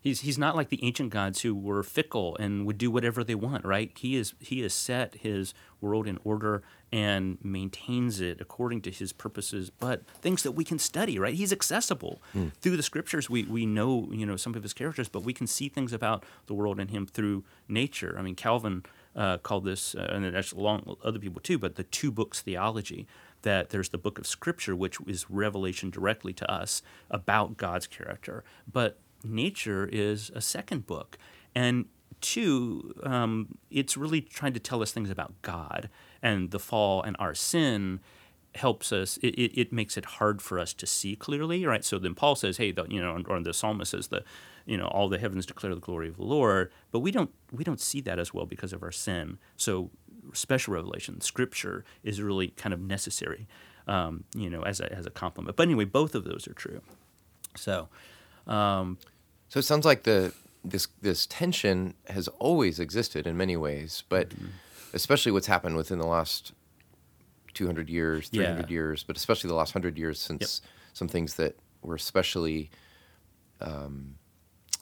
He's 0.00 0.20
he's 0.20 0.38
not 0.38 0.54
like 0.54 0.68
the 0.68 0.78
ancient 0.84 1.10
gods 1.10 1.40
who 1.40 1.52
were 1.52 1.82
fickle 1.82 2.36
and 2.38 2.64
would 2.64 2.78
do 2.78 2.92
whatever 2.92 3.24
they 3.24 3.34
want, 3.34 3.64
right? 3.64 3.90
He 3.98 4.14
is 4.14 4.34
he 4.38 4.60
has 4.60 4.72
set 4.72 5.16
his 5.16 5.52
world 5.80 6.06
in 6.06 6.18
order 6.22 6.62
and 6.92 7.38
maintains 7.42 8.20
it 8.20 8.40
according 8.40 8.80
to 8.82 8.90
his 8.90 9.12
purposes, 9.12 9.70
but 9.70 10.06
things 10.20 10.42
that 10.44 10.52
we 10.52 10.64
can 10.64 10.78
study, 10.78 11.18
right? 11.18 11.34
He's 11.34 11.52
accessible. 11.52 12.22
Hmm. 12.32 12.48
Through 12.60 12.76
the 12.76 12.82
scriptures 12.82 13.28
we, 13.28 13.42
we 13.44 13.66
know, 13.66 14.08
you 14.12 14.24
know, 14.24 14.36
some 14.36 14.54
of 14.54 14.62
his 14.62 14.72
characters, 14.72 15.08
but 15.08 15.22
we 15.22 15.32
can 15.32 15.46
see 15.46 15.68
things 15.68 15.92
about 15.92 16.24
the 16.46 16.54
world 16.54 16.78
and 16.78 16.90
him 16.90 17.06
through 17.06 17.44
nature. 17.68 18.16
I 18.18 18.22
mean, 18.22 18.36
Calvin 18.36 18.84
uh, 19.16 19.38
called 19.38 19.64
this, 19.64 19.94
uh, 19.94 20.10
and 20.12 20.34
that's 20.34 20.52
along 20.52 20.96
other 21.02 21.18
people 21.18 21.40
too, 21.40 21.58
but 21.58 21.74
the 21.74 21.84
two 21.84 22.10
books 22.10 22.40
theology. 22.40 23.06
That 23.42 23.70
there's 23.70 23.90
the 23.90 23.98
book 23.98 24.18
of 24.18 24.26
Scripture, 24.26 24.74
which 24.74 24.96
is 25.06 25.30
revelation 25.30 25.90
directly 25.90 26.32
to 26.32 26.50
us 26.50 26.82
about 27.10 27.56
God's 27.56 27.86
character, 27.86 28.42
but 28.72 28.98
nature 29.22 29.88
is 29.92 30.32
a 30.34 30.40
second 30.40 30.84
book. 30.86 31.16
And 31.54 31.84
two, 32.20 32.94
um, 33.04 33.58
it's 33.70 33.96
really 33.96 34.20
trying 34.20 34.54
to 34.54 34.58
tell 34.58 34.82
us 34.82 34.90
things 34.90 35.10
about 35.10 35.34
God 35.42 35.88
and 36.26 36.50
the 36.50 36.58
fall 36.58 37.02
and 37.02 37.16
our 37.20 37.34
sin 37.34 38.00
helps 38.56 38.90
us 38.90 39.18
it, 39.18 39.34
it, 39.34 39.60
it, 39.60 39.72
makes 39.72 39.96
it 39.96 40.04
hard 40.18 40.40
for 40.40 40.58
us 40.58 40.72
to 40.72 40.86
see 40.86 41.14
clearly 41.14 41.64
right? 41.64 41.84
So 41.84 41.98
then 41.98 42.14
paul 42.14 42.34
says 42.34 42.56
hey 42.56 42.72
the, 42.72 42.84
you 42.88 43.00
know 43.00 43.22
or 43.28 43.40
the 43.40 43.54
psalmist 43.54 43.92
says 43.92 44.08
the 44.08 44.24
you 44.64 44.76
know 44.76 44.86
all 44.88 45.08
the 45.08 45.18
heavens 45.18 45.46
declare 45.46 45.74
the 45.74 45.80
glory 45.80 46.08
of 46.08 46.16
the 46.16 46.24
lord 46.24 46.72
but 46.90 47.00
we 47.00 47.10
don't 47.10 47.30
we 47.52 47.62
don't 47.62 47.80
see 47.80 48.00
that 48.00 48.18
as 48.18 48.34
well 48.34 48.46
because 48.46 48.72
of 48.72 48.82
our 48.82 48.92
sin. 48.92 49.38
So 49.56 49.90
special 50.32 50.74
revelation 50.74 51.20
scripture 51.20 51.84
is 52.02 52.20
really 52.20 52.48
kind 52.48 52.74
of 52.74 52.80
necessary 52.80 53.46
um, 53.86 54.24
you 54.34 54.50
know 54.50 54.62
as 54.62 54.80
a, 54.80 54.92
as 54.92 55.06
a 55.06 55.10
complement 55.10 55.56
but 55.56 55.64
anyway 55.64 55.84
both 55.84 56.14
of 56.14 56.24
those 56.24 56.48
are 56.48 56.54
true. 56.54 56.80
So 57.54 57.88
um, 58.46 58.98
so 59.48 59.58
it 59.60 59.64
sounds 59.64 59.84
like 59.84 60.02
the 60.02 60.32
this 60.64 60.88
this 61.00 61.26
tension 61.26 61.94
has 62.08 62.28
always 62.46 62.80
existed 62.80 63.26
in 63.26 63.36
many 63.36 63.56
ways, 63.56 64.02
but 64.08 64.30
mm-hmm. 64.30 64.46
Especially 64.96 65.30
what's 65.30 65.46
happened 65.46 65.76
within 65.76 65.98
the 65.98 66.06
last 66.06 66.52
200 67.54 67.88
years, 67.88 68.28
300 68.30 68.62
yeah. 68.62 68.72
years, 68.72 69.04
but 69.04 69.16
especially 69.16 69.48
the 69.48 69.54
last 69.54 69.74
100 69.74 69.98
years 69.98 70.18
since 70.18 70.60
yep. 70.62 70.70
some 70.94 71.06
things 71.06 71.34
that 71.34 71.56
were 71.82 71.94
especially 71.94 72.70
um, 73.60 74.16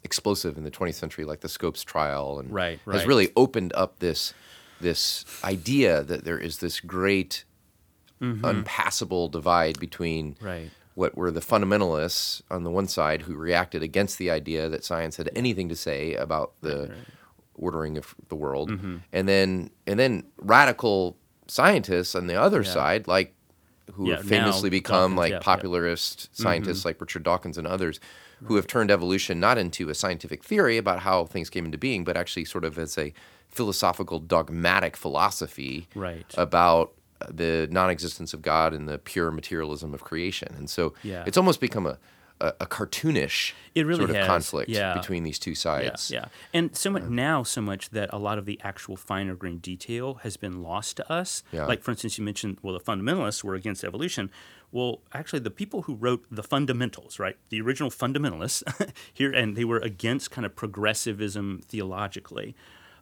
explosive 0.05 0.57
in 0.57 0.65
the 0.65 0.71
20th 0.71 0.95
century, 0.95 1.25
like 1.25 1.41
the 1.41 1.49
Scopes 1.49 1.83
trial, 1.83 2.39
and 2.39 2.53
right, 2.53 2.79
right. 2.87 2.95
has 2.95 3.07
really 3.07 3.31
opened 3.37 3.73
up 3.75 3.99
this 3.99 4.33
this 4.81 5.25
idea 5.45 6.03
that 6.03 6.25
there 6.25 6.39
is 6.39 6.59
this 6.59 6.81
great 6.81 7.45
mm-hmm. 8.21 8.45
unpassable 8.45 9.29
divide 9.29 9.79
between 9.79 10.37
right 10.41 10.71
what 10.95 11.17
were 11.17 11.31
the 11.31 11.41
fundamentalists 11.41 12.43
on 12.51 12.63
the 12.65 12.71
one 12.71 12.87
side 12.87 13.23
who 13.23 13.35
reacted 13.35 13.83
against 13.83 14.19
the 14.19 14.31
idea 14.31 14.69
that 14.69 14.85
science 14.85 15.17
had 15.17 15.29
anything 15.35 15.69
to 15.69 15.77
say 15.77 16.15
about 16.15 16.53
the. 16.61 16.95
Ordering 17.57 17.97
of 17.99 18.15
the 18.29 18.37
world, 18.37 18.71
mm-hmm. 18.71 18.99
and 19.13 19.29
then 19.29 19.71
and 19.87 19.99
then 19.99 20.25
radical 20.39 21.17
scientists 21.47 22.15
on 22.15 22.27
the 22.27 22.35
other 22.35 22.63
yeah. 22.63 22.71
side, 22.71 23.09
like 23.09 23.35
who 23.93 24.09
yeah, 24.09 24.17
have 24.17 24.27
famously 24.27 24.71
become 24.71 25.15
Dawkins, 25.15 25.19
like 25.19 25.33
yeah, 25.33 25.39
popularist 25.41 26.29
scientists 26.33 26.81
mm-hmm. 26.81 26.89
like 26.89 27.01
Richard 27.01 27.23
Dawkins 27.23 27.59
and 27.59 27.67
others, 27.67 28.01
who 28.45 28.57
have 28.57 28.67
turned 28.67 28.91
evolution 28.91 29.41
not 29.41 29.59
into 29.59 29.89
a 29.89 29.95
scientific 29.95 30.43
theory 30.43 30.77
about 30.79 31.01
how 31.01 31.25
things 31.25 31.51
came 31.51 31.65
into 31.65 31.79
being, 31.79 32.05
but 32.05 32.17
actually 32.17 32.45
sort 32.45 32.65
of 32.65 32.79
as 32.79 32.97
a 32.99 33.13
philosophical 33.49 34.19
dogmatic 34.19 34.97
philosophy 34.97 35.89
right. 35.95 36.27
about 36.37 36.93
the 37.31 37.69
non-existence 37.71 38.35
of 38.35 38.43
God 38.43 38.75
and 38.75 38.89
the 38.89 38.99
pure 38.99 39.31
materialism 39.31 39.95
of 39.95 40.03
creation. 40.03 40.55
And 40.57 40.69
so 40.69 40.95
yeah. 41.03 41.25
it's 41.27 41.37
almost 41.37 41.61
become 41.61 41.87
a, 41.87 41.99
a, 42.45 42.55
a 42.61 42.67
cartoonish 42.67 43.53
really 43.75 43.97
sort 43.97 44.11
of 44.11 44.17
has. 44.17 44.27
conflict 44.27 44.71
yeah. 44.71 44.95
between 44.95 45.25
these 45.25 45.39
two 45.39 45.55
sides. 45.55 46.11
Yeah, 46.11 46.21
yeah. 46.21 46.29
and 46.53 46.77
so 46.77 46.91
much 46.91 47.05
now, 47.05 47.43
so 47.43 47.61
much 47.61 47.91
that 47.91 48.11
a 48.13 48.19
lot 48.19 48.39
of 48.39 48.45
the 48.45 48.61
actual 48.63 48.97
finer 48.97 49.35
grained 49.35 49.63
detail 49.63 50.15
has 50.23 50.37
been 50.37 50.63
lost 50.63 50.97
to 50.99 51.13
us. 51.13 51.43
Yeah. 51.53 51.67
Like, 51.67 51.83
for 51.83 51.91
instance, 51.91 52.19
you 52.19 52.25
mentioned, 52.25 52.59
well, 52.63 52.75
the 52.75 52.81
fundamentalists 52.81 53.43
were 53.43 53.55
against 53.55 53.83
evolution. 53.83 54.31
Well, 54.71 55.01
actually, 55.13 55.41
the 55.41 55.51
people 55.51 55.83
who 55.83 55.95
wrote 55.95 56.25
the 56.31 56.43
fundamentals, 56.43 57.19
right, 57.19 57.37
the 57.49 57.61
original 57.61 57.91
fundamentalists 57.91 58.63
here, 59.13 59.33
and 59.33 59.57
they 59.57 59.65
were 59.65 59.79
against 59.79 60.31
kind 60.31 60.45
of 60.45 60.55
progressivism 60.55 61.63
theologically. 61.67 62.55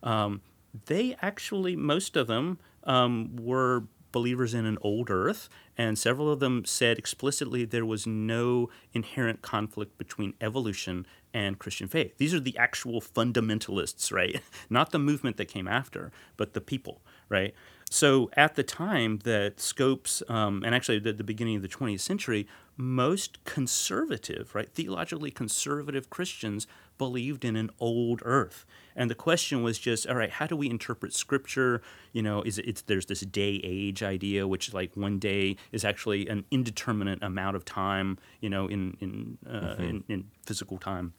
Um, 0.03 0.43
they 0.87 1.17
actually, 1.21 1.77
most 1.77 2.17
of 2.17 2.27
them 2.27 2.59
um, 2.85 3.37
were 3.37 3.85
believers 4.13 4.55
in 4.55 4.67
an 4.67 4.79
old 4.83 5.11
earth, 5.11 5.49
and 5.77 5.99
several 5.99 6.31
of 6.31 6.41
them 6.41 6.65
said 6.65 6.99
explicitly 6.99 7.65
there 7.65 7.87
was 7.87 8.07
no 8.07 8.69
inherent 8.93 9.43
conflict 9.43 9.99
between 9.99 10.35
evolution 10.41 11.07
and 11.35 11.59
Christian 11.59 11.89
faith. 11.89 12.19
These 12.19 12.35
are 12.35 12.41
the 12.41 12.57
actual 12.59 13.01
fundamentalists, 13.01 14.13
right? 14.13 14.41
Not 14.71 14.91
the 14.93 14.99
movement 14.99 15.39
that 15.39 15.47
came 15.47 15.67
after, 15.67 16.13
but 16.37 16.53
the 16.53 16.61
people, 16.61 17.01
right? 17.29 17.55
So 17.91 18.31
at 18.37 18.55
the 18.55 18.63
time 18.63 19.19
that 19.25 19.61
Scopes, 19.61 20.23
um, 20.29 20.63
and 20.65 20.75
actually 20.75 20.97
at 20.97 21.19
the 21.19 21.25
beginning 21.25 21.57
of 21.57 21.63
the 21.63 21.69
20th 21.69 22.01
century, 22.01 22.47
most 22.77 23.45
conservative, 23.45 24.55
right, 24.55 24.73
theologically 24.73 25.31
conservative 25.31 26.11
Christians 26.11 26.67
believed 26.99 27.45
in 27.45 27.57
an 27.57 27.71
old 27.81 28.23
earth. 28.25 28.65
And 28.95 29.11
the 29.11 29.15
question 29.15 29.63
was 29.63 29.79
just, 29.79 30.07
all 30.07 30.17
right, 30.17 30.31
how 30.31 30.47
do 30.47 30.57
we 30.57 30.69
interpret 30.69 31.15
scripture? 31.15 31.83
You 32.13 32.23
know, 32.23 32.43
is 32.43 32.59
it, 32.59 32.67
it's 32.67 32.83
there's 32.83 33.07
this 33.07 33.21
day 33.21 33.61
age 33.65 34.03
idea, 34.03 34.47
which 34.47 34.73
like 34.73 34.97
one 34.97 35.19
day 35.19 35.57
is 35.73 35.85
actually 35.85 36.29
an 36.29 36.45
indeterminate 36.51 37.23
amount 37.23 37.57
of 37.57 37.65
time, 37.65 38.19
you 38.41 38.51
know, 38.51 38.67
in 38.69 38.97
in, 39.01 39.39
uh, 39.47 39.51
mm-hmm. 39.51 39.83
in, 39.83 40.05
in 40.09 40.25
physical 40.45 40.79
time. 40.79 41.15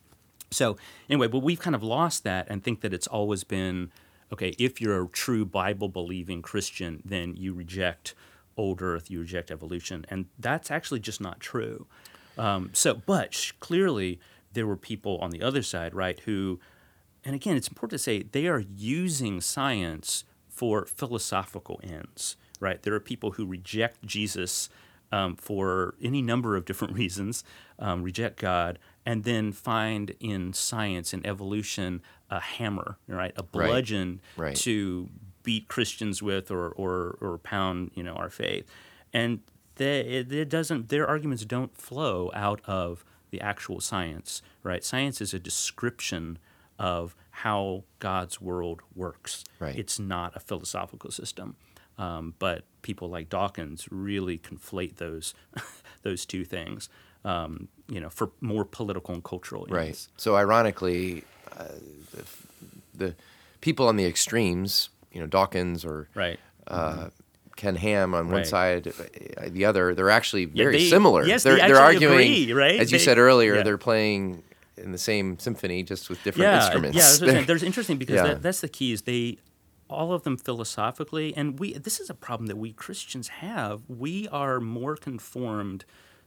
So 0.51 0.77
anyway, 1.09 1.27
but 1.27 1.39
we've 1.39 1.59
kind 1.59 1.75
of 1.75 1.83
lost 1.83 2.23
that 2.23 2.47
and 2.49 2.63
think 2.63 2.81
that 2.81 2.93
it's 2.93 3.07
always 3.07 3.43
been 3.43 3.91
okay. 4.31 4.49
If 4.59 4.79
you're 4.79 5.03
a 5.03 5.07
true 5.07 5.45
Bible 5.45 5.89
believing 5.89 6.41
Christian, 6.41 7.01
then 7.03 7.35
you 7.35 7.53
reject 7.53 8.13
old 8.57 8.81
Earth, 8.81 9.09
you 9.09 9.19
reject 9.19 9.51
evolution, 9.51 10.05
and 10.09 10.25
that's 10.39 10.71
actually 10.71 10.99
just 10.99 11.21
not 11.21 11.39
true. 11.39 11.87
Um, 12.37 12.69
so, 12.73 12.95
but 13.05 13.51
clearly 13.59 14.19
there 14.53 14.67
were 14.67 14.77
people 14.77 15.17
on 15.19 15.31
the 15.31 15.41
other 15.41 15.61
side, 15.61 15.93
right, 15.93 16.19
who, 16.21 16.59
and 17.23 17.35
again, 17.35 17.55
it's 17.57 17.67
important 17.67 17.99
to 17.99 18.03
say 18.03 18.23
they 18.23 18.47
are 18.47 18.63
using 18.75 19.41
science 19.41 20.23
for 20.47 20.85
philosophical 20.85 21.79
ends, 21.83 22.37
right? 22.59 22.81
There 22.81 22.93
are 22.93 22.99
people 22.99 23.31
who 23.31 23.45
reject 23.45 24.05
Jesus 24.05 24.69
um, 25.11 25.35
for 25.35 25.95
any 26.01 26.21
number 26.21 26.55
of 26.55 26.65
different 26.65 26.93
reasons, 26.97 27.43
um, 27.79 28.03
reject 28.03 28.39
God, 28.39 28.79
and 29.05 29.23
then 29.23 29.51
find 29.51 30.15
in 30.19 30.53
science 30.53 31.13
and 31.13 31.25
evolution 31.25 32.01
a 32.29 32.39
hammer, 32.39 32.97
right, 33.07 33.33
a 33.35 33.43
bludgeon 33.43 34.21
right. 34.37 34.47
Right. 34.47 34.55
to 34.57 35.09
beat 35.43 35.67
Christians 35.67 36.21
with 36.23 36.49
or, 36.49 36.69
or, 36.69 37.17
or 37.21 37.37
pound, 37.37 37.91
you 37.95 38.03
know, 38.03 38.13
our 38.13 38.29
faith. 38.29 38.65
And 39.13 39.41
they, 39.75 40.01
it, 40.01 40.31
it 40.31 40.49
doesn't, 40.49 40.89
their 40.89 41.07
arguments 41.07 41.45
don't 41.45 41.75
flow 41.77 42.31
out 42.33 42.61
of 42.65 43.03
the 43.29 43.41
actual 43.41 43.81
science, 43.81 44.41
right? 44.61 44.83
Science 44.83 45.21
is 45.21 45.33
a 45.33 45.39
description 45.39 46.39
of 46.79 47.15
how 47.31 47.83
God's 47.99 48.39
world 48.39 48.81
works. 48.95 49.43
Right. 49.59 49.77
It's 49.77 49.99
not 49.99 50.35
a 50.35 50.39
philosophical 50.39 51.11
system. 51.11 51.55
Um, 51.97 52.33
but 52.39 52.63
people 52.81 53.09
like 53.09 53.29
Dawkins 53.29 53.87
really 53.91 54.37
conflate 54.37 54.95
those 54.97 55.33
those 56.03 56.25
two 56.25 56.43
things, 56.43 56.89
um, 57.23 57.67
you 57.87 57.99
know, 57.99 58.09
for 58.09 58.31
more 58.41 58.65
political 58.65 59.13
and 59.13 59.23
cultural. 59.23 59.63
Ends. 59.63 59.73
Right. 59.73 60.07
So 60.17 60.35
ironically, 60.35 61.23
uh, 61.57 61.65
the, 62.11 62.23
the, 62.95 63.15
people 63.61 63.87
on 63.87 63.95
the 63.95 64.05
extremes, 64.05 64.89
you 65.13 65.19
know, 65.19 65.27
Dawkins 65.27 65.85
or 65.85 66.09
right. 66.15 66.39
Uh, 66.67 66.91
mm-hmm. 66.91 67.07
Ken 67.55 67.75
Ham 67.75 68.15
on 68.15 68.27
one 68.27 68.37
right. 68.37 68.47
side, 68.47 68.87
uh, 68.87 69.49
the 69.49 69.65
other, 69.65 69.93
they're 69.93 70.09
actually 70.09 70.45
very 70.45 70.73
yeah, 70.73 70.83
they, 70.83 70.89
similar. 70.89 71.25
Yes, 71.25 71.43
they're, 71.43 71.55
they 71.55 71.67
they're 71.67 71.77
arguing, 71.77 72.15
agree, 72.15 72.53
right? 72.53 72.79
as 72.79 72.91
you 72.91 72.97
they, 72.97 73.03
said 73.03 73.17
earlier, 73.19 73.55
yeah. 73.55 73.63
they're 73.63 73.77
playing 73.77 74.43
in 74.75 74.91
the 74.91 74.97
same 74.97 75.37
symphony, 75.37 75.83
just 75.83 76.09
with 76.09 76.23
different 76.23 76.49
yeah, 76.49 76.63
instruments. 76.63 76.97
Yeah, 76.97 77.33
that's 77.33 77.47
there's 77.47 77.63
interesting 77.63 77.97
because 77.97 78.21
that, 78.27 78.41
that's 78.41 78.61
the 78.61 78.69
key. 78.69 78.91
Is 78.91 79.03
they 79.03 79.37
all 79.89 80.13
of 80.13 80.23
them 80.23 80.37
philosophically, 80.37 81.35
and 81.37 81.59
we 81.59 81.73
this 81.73 81.99
is 81.99 82.09
a 82.09 82.15
problem 82.15 82.47
that 82.47 82.57
we 82.57 82.73
Christians 82.73 83.27
have. 83.27 83.83
We 83.87 84.27
are 84.29 84.59
more 84.59 84.95
conformed 84.95 85.85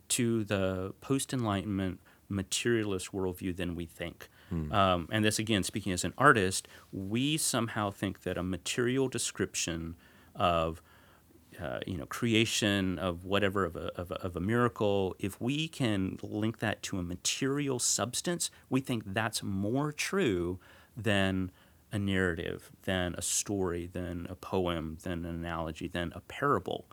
to 0.08 0.44
the 0.44 0.94
post 1.00 1.32
Enlightenment 1.32 2.00
materialist 2.28 3.12
worldview 3.12 3.56
than 3.56 3.74
we 3.74 3.86
think. 3.86 4.28
Hmm. 4.48 4.72
Um, 4.72 5.08
and 5.10 5.24
this 5.24 5.38
again, 5.38 5.62
speaking 5.62 5.92
as 5.92 6.04
an 6.04 6.14
artist, 6.16 6.68
we 6.92 7.36
somehow 7.36 7.90
think 7.90 8.22
that 8.22 8.38
a 8.38 8.42
material 8.42 9.08
description 9.08 9.96
of 10.34 10.82
uh, 11.60 11.80
you 11.86 11.96
know, 11.96 12.06
creation 12.06 12.98
of 12.98 13.24
whatever 13.24 13.64
of 13.64 13.76
a, 13.76 13.90
of 13.98 14.10
a, 14.10 14.14
of 14.16 14.36
a 14.36 14.40
miracle, 14.40 15.16
if 15.18 15.40
we 15.40 15.68
can 15.68 16.18
link 16.22 16.58
that 16.58 16.82
to 16.82 16.98
a 16.98 17.02
material 17.02 17.78
substance, 17.78 18.50
we 18.68 18.80
think 18.80 19.02
that's 19.06 19.42
more 19.42 19.90
true 19.90 20.58
than 20.96 21.50
a 21.92 21.98
narrative, 21.98 22.70
than 22.82 23.14
a 23.16 23.22
story, 23.22 23.88
than 23.90 24.26
a 24.28 24.34
poem, 24.34 24.98
than 25.02 25.24
an 25.24 25.34
analogy, 25.34 25.88
than 25.88 26.12
a 26.14 26.20
parable, 26.20 26.86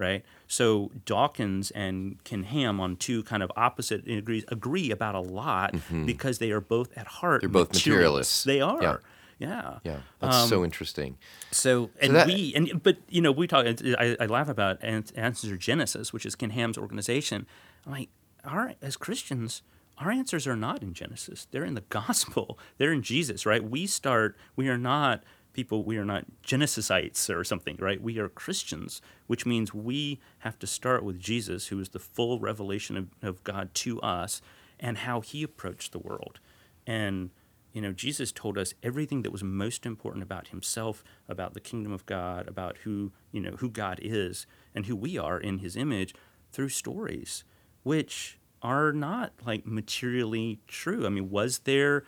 right? 0.00 0.24
So 0.48 0.90
Dawkins 1.04 1.70
and 1.70 2.22
Ken 2.24 2.42
Ham 2.44 2.80
on 2.80 2.96
two 2.96 3.22
kind 3.22 3.42
of 3.42 3.52
opposite 3.56 4.04
degrees 4.04 4.44
agree 4.48 4.90
about 4.90 5.14
a 5.14 5.20
lot 5.20 5.74
because 6.06 6.38
they 6.38 6.50
are 6.50 6.60
both 6.60 6.96
at 6.96 7.06
heart 7.06 7.42
Mm-hmm. 7.42 7.52
They're 7.52 7.64
both 7.64 7.72
materialists. 7.74 8.42
They 8.44 8.60
are. 8.60 8.82
Yeah. 8.82 8.96
Yeah. 9.38 9.78
Yeah, 9.84 10.00
that's 10.18 10.48
so 10.50 10.64
interesting. 10.64 11.16
So 11.50 11.88
and 12.00 12.14
that- 12.14 12.26
we 12.26 12.52
and 12.54 12.82
but 12.82 12.96
you 13.08 13.22
know 13.22 13.32
we 13.32 13.46
talk. 13.46 13.64
I, 13.66 14.16
I 14.20 14.26
laugh 14.26 14.48
about 14.48 14.78
An- 14.82 15.04
Answer 15.16 15.56
Genesis, 15.56 16.12
which 16.12 16.26
is 16.26 16.34
Ken 16.34 16.50
Ham's 16.50 16.76
organization. 16.76 17.46
I'm 17.86 17.92
like, 17.92 18.08
our 18.44 18.74
as 18.82 18.98
Christians, 18.98 19.62
our 19.96 20.10
answers 20.10 20.46
are 20.46 20.56
not 20.56 20.82
in 20.82 20.92
Genesis. 20.92 21.46
They're 21.52 21.64
in 21.64 21.72
the 21.74 21.84
gospel. 21.88 22.58
They're 22.76 22.92
in 22.92 23.00
Jesus, 23.02 23.46
right? 23.46 23.64
We 23.64 23.86
start. 23.86 24.36
We 24.56 24.68
are 24.68 24.76
not 24.76 25.22
people. 25.52 25.84
We 25.84 25.98
are 25.98 26.04
not 26.04 26.24
Genesisites 26.42 27.28
or 27.28 27.44
something, 27.44 27.76
right? 27.78 28.00
We 28.00 28.18
are 28.18 28.28
Christians, 28.28 29.00
which 29.26 29.46
means 29.46 29.74
we 29.74 30.20
have 30.40 30.58
to 30.60 30.66
start 30.66 31.04
with 31.04 31.18
Jesus, 31.18 31.68
who 31.68 31.80
is 31.80 31.90
the 31.90 31.98
full 31.98 32.40
revelation 32.40 32.96
of, 32.96 33.08
of 33.22 33.44
God 33.44 33.74
to 33.74 34.00
us, 34.00 34.40
and 34.78 34.98
how 34.98 35.20
He 35.20 35.42
approached 35.42 35.92
the 35.92 35.98
world, 35.98 36.40
and 36.86 37.30
you 37.72 37.80
know, 37.80 37.92
Jesus 37.92 38.32
told 38.32 38.58
us 38.58 38.74
everything 38.82 39.22
that 39.22 39.30
was 39.30 39.44
most 39.44 39.86
important 39.86 40.22
about 40.22 40.48
himself, 40.48 41.04
about 41.28 41.54
the 41.54 41.60
kingdom 41.60 41.92
of 41.92 42.06
God, 42.06 42.48
about 42.48 42.78
who, 42.78 43.12
you 43.30 43.40
know, 43.40 43.52
who 43.58 43.70
God 43.70 44.00
is 44.02 44.46
and 44.74 44.86
who 44.86 44.96
we 44.96 45.16
are 45.16 45.38
in 45.38 45.58
his 45.58 45.76
image 45.76 46.14
through 46.50 46.70
stories, 46.70 47.44
which 47.82 48.38
are 48.62 48.92
not 48.92 49.32
like 49.46 49.66
materially 49.66 50.60
true. 50.66 51.06
I 51.06 51.10
mean, 51.10 51.30
was 51.30 51.60
there 51.60 52.04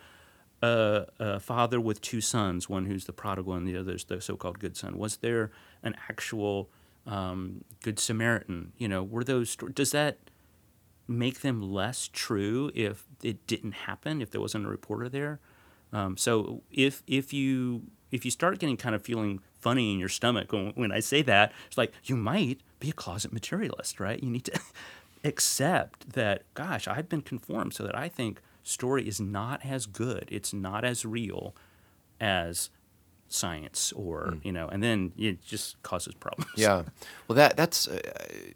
a, 0.63 1.07
a 1.19 1.39
father 1.39 1.79
with 1.79 2.01
two 2.01 2.21
sons, 2.21 2.69
one 2.69 2.85
who's 2.85 3.05
the 3.05 3.13
prodigal 3.13 3.53
and 3.53 3.67
the 3.67 3.75
other's 3.75 4.05
the 4.05 4.21
so-called 4.21 4.59
good 4.59 4.77
son? 4.77 4.97
Was 4.97 5.17
there 5.17 5.51
an 5.83 5.95
actual 6.09 6.69
um, 7.05 7.65
good 7.81 7.99
Samaritan? 7.99 8.71
You 8.77 8.87
know, 8.87 9.03
were 9.03 9.23
those, 9.23 9.55
does 9.55 9.91
that 9.91 10.17
make 11.07 11.41
them 11.41 11.61
less 11.61 12.09
true 12.11 12.71
if 12.73 13.05
it 13.21 13.45
didn't 13.45 13.73
happen, 13.73 14.21
if 14.21 14.31
there 14.31 14.41
wasn't 14.41 14.65
a 14.65 14.69
reporter 14.69 15.09
there? 15.09 15.39
Um, 15.91 16.17
so 16.17 16.63
if 16.71 17.03
if 17.05 17.33
you 17.33 17.83
if 18.11 18.25
you 18.25 18.31
start 18.31 18.57
getting 18.57 18.77
kind 18.77 18.95
of 18.95 19.03
feeling 19.03 19.41
funny 19.59 19.93
in 19.93 19.99
your 19.99 20.09
stomach 20.09 20.51
when, 20.51 20.71
when 20.71 20.91
I 20.91 20.99
say 21.01 21.21
that, 21.23 21.51
it's 21.67 21.77
like 21.77 21.93
you 22.05 22.15
might 22.15 22.61
be 22.79 22.89
a 22.89 22.93
closet 22.93 23.31
materialist, 23.31 23.99
right? 23.99 24.21
You 24.21 24.31
need 24.31 24.45
to 24.45 24.59
accept 25.23 26.13
that. 26.13 26.51
Gosh, 26.55 26.87
I've 26.87 27.09
been 27.09 27.21
conformed 27.21 27.75
so 27.75 27.83
that 27.83 27.95
I 27.95 28.09
think 28.09 28.41
story 28.63 29.07
is 29.07 29.19
not 29.19 29.65
as 29.65 29.85
good, 29.85 30.27
it's 30.29 30.53
not 30.53 30.83
as 30.83 31.05
real 31.05 31.55
as 32.19 32.69
science 33.27 33.91
or 33.93 34.37
you 34.43 34.51
know, 34.51 34.67
and 34.67 34.83
then 34.83 35.11
it 35.17 35.41
just 35.43 35.81
causes 35.83 36.13
problems. 36.15 36.51
Yeah. 36.55 36.83
Well, 37.27 37.37
that 37.37 37.55
that's 37.55 37.87
uh, 37.87 37.99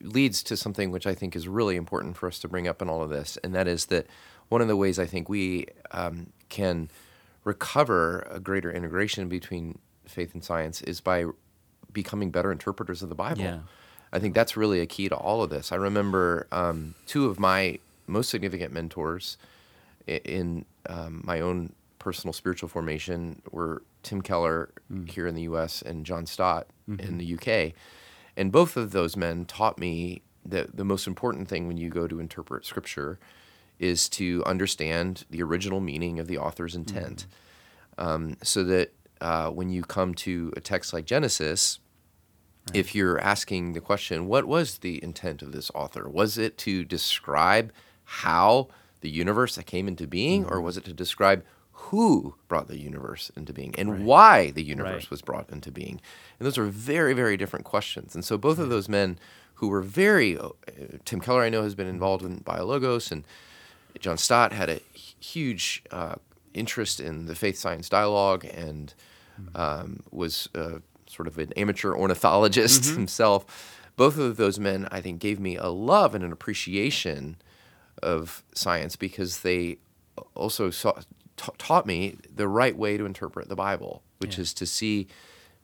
leads 0.02 0.44
to 0.44 0.58
something 0.58 0.92
which 0.92 1.08
I 1.08 1.16
think 1.16 1.36
is 1.36 1.48
really 1.48 1.78
important 1.78 2.18
for 2.18 2.28
us 2.28 2.38
to 2.40 2.48
bring 2.48 2.68
up 2.68 2.82
in 2.82 2.90
all 2.90 3.02
of 3.02 3.10
this, 3.10 3.38
and 3.44 3.56
that 3.56 3.68
is 3.68 3.86
that 3.86 4.08
one 4.50 4.62
of 4.62 4.68
the 4.68 4.76
ways 4.76 5.00
I 5.00 5.06
think 5.06 5.30
we 5.30 5.68
um, 5.92 6.28
can 6.50 6.90
recover 7.44 8.28
a 8.30 8.40
greater 8.40 8.72
integration 8.72 9.30
between 9.30 9.80
faith 10.06 10.34
and 10.34 10.44
science 10.44 10.82
is 10.82 11.02
by 11.02 11.26
becoming 11.94 12.30
better 12.30 12.52
interpreters 12.52 13.02
of 13.02 13.10
the 13.10 13.16
Bible. 13.16 13.42
Yeah. 13.42 13.60
I 14.12 14.20
think 14.20 14.36
that's 14.36 14.56
really 14.56 14.80
a 14.80 14.86
key 14.86 15.10
to 15.10 15.16
all 15.16 15.42
of 15.42 15.50
this. 15.50 15.72
I 15.72 15.76
remember 15.76 16.48
um, 16.52 16.96
two 17.08 17.26
of 17.26 17.40
my 17.40 17.80
most 18.06 18.30
significant 18.30 18.74
mentors 18.74 19.38
in 20.08 20.66
um, 20.88 21.22
my 21.24 21.40
own 21.42 21.74
personal 22.00 22.34
spiritual 22.34 22.70
formation 22.70 23.42
were 23.52 23.84
Tim 24.04 24.22
Keller 24.22 24.70
here 25.08 25.28
in 25.28 25.36
the 25.36 25.44
U.S. 25.44 25.82
and 25.82 26.06
John 26.06 26.26
Stott 26.26 26.68
in 26.88 27.18
the 27.18 27.26
U.K. 27.26 27.74
And 28.38 28.52
both 28.52 28.78
of 28.78 28.92
those 28.92 29.18
men 29.18 29.46
taught 29.46 29.78
me 29.78 30.22
that 30.46 30.78
the 30.78 30.86
most 30.86 31.08
important 31.08 31.48
thing 31.48 31.68
when 31.68 31.78
you 31.78 31.90
go 31.90 32.08
to 32.08 32.20
interpret 32.20 32.66
Scripture 32.66 33.20
is 33.80 34.08
to 34.10 34.44
understand 34.46 35.26
the 35.30 35.44
original 35.44 35.80
meaning 35.80 36.20
of 36.20 36.28
the 36.28 36.38
author's 36.38 36.76
intent, 36.76 37.28
um, 37.98 38.38
so 38.42 38.64
that 38.64 38.94
uh, 39.22 39.50
when 39.50 39.70
you 39.70 39.84
come 39.84 40.14
to 40.14 40.54
a 40.56 40.62
text 40.62 40.94
like 40.94 41.06
Genesis, 41.06 41.80
if 42.74 42.96
you're 42.96 43.20
asking 43.20 43.74
the 43.74 43.82
question, 43.82 44.28
what 44.28 44.46
was 44.46 44.80
the 44.80 45.04
intent 45.04 45.42
of 45.42 45.52
this 45.52 45.70
author? 45.76 46.08
Was 46.10 46.38
it 46.38 46.58
to 46.60 46.84
describe 46.86 47.72
how 48.04 48.68
the 49.02 49.10
universe 49.10 49.56
that 49.56 49.66
came 49.66 49.88
into 49.88 50.08
being, 50.08 50.46
or 50.46 50.62
was 50.62 50.78
it 50.78 50.86
to 50.86 50.94
describe 50.94 51.44
who 51.72 52.36
brought 52.48 52.68
the 52.68 52.80
universe 52.80 53.32
into 53.36 53.54
being 53.54 53.74
and 53.78 54.04
why 54.06 54.50
the 54.52 54.64
universe 54.64 55.04
Right. 55.06 55.12
was 55.12 55.22
brought 55.22 55.50
into 55.50 55.72
being? 55.72 56.02
And 56.40 56.46
those 56.46 56.58
are 56.58 56.66
very, 56.66 57.14
very 57.14 57.38
different 57.38 57.66
questions. 57.66 58.16
And 58.16 58.26
so 58.26 58.38
both 58.38 58.58
of 58.60 58.70
those 58.70 58.90
men 58.90 59.20
who 59.56 59.68
were 59.70 59.82
very, 59.82 60.38
uh, 60.38 60.50
Tim 61.06 61.20
Keller, 61.22 61.44
I 61.44 61.50
know, 61.50 61.64
has 61.64 61.76
been 61.76 61.88
involved 61.88 62.24
in 62.26 62.40
Biologos, 62.42 63.12
and 63.12 63.24
John 64.00 64.18
Stott 64.18 64.52
had 64.54 64.70
a 64.70 64.80
huge 65.20 65.84
uh, 65.92 66.16
interest 66.54 67.00
in 67.00 67.26
the 67.26 67.36
faith 67.36 67.58
science 67.58 67.90
dialogue 67.90 68.46
and 68.46 68.94
um, 69.56 70.02
was 70.12 70.50
uh, 70.56 70.80
sort 71.08 71.28
of 71.28 71.38
an 71.38 71.54
amateur 71.54 71.94
ornithologist 71.94 72.86
himself. 72.96 73.74
Both 73.96 74.18
of 74.20 74.38
those 74.38 74.60
men, 74.60 74.88
I 74.92 75.02
think, 75.02 75.20
gave 75.20 75.40
me 75.40 75.56
a 75.58 75.68
love 75.70 76.14
and 76.16 76.24
an 76.24 76.32
appreciation 76.32 77.38
of 78.04 78.44
science 78.54 78.96
because 78.96 79.40
they 79.40 79.78
also 80.36 80.70
saw, 80.70 80.94
ta 81.36 81.52
taught 81.58 81.86
me 81.86 82.18
the 82.34 82.48
right 82.48 82.76
way 82.78 82.98
to 82.98 83.06
interpret 83.06 83.50
the 83.50 83.56
Bible, 83.56 84.04
which 84.20 84.38
Yeah. 84.38 84.42
is 84.44 84.54
to 84.56 84.66
see, 84.66 85.08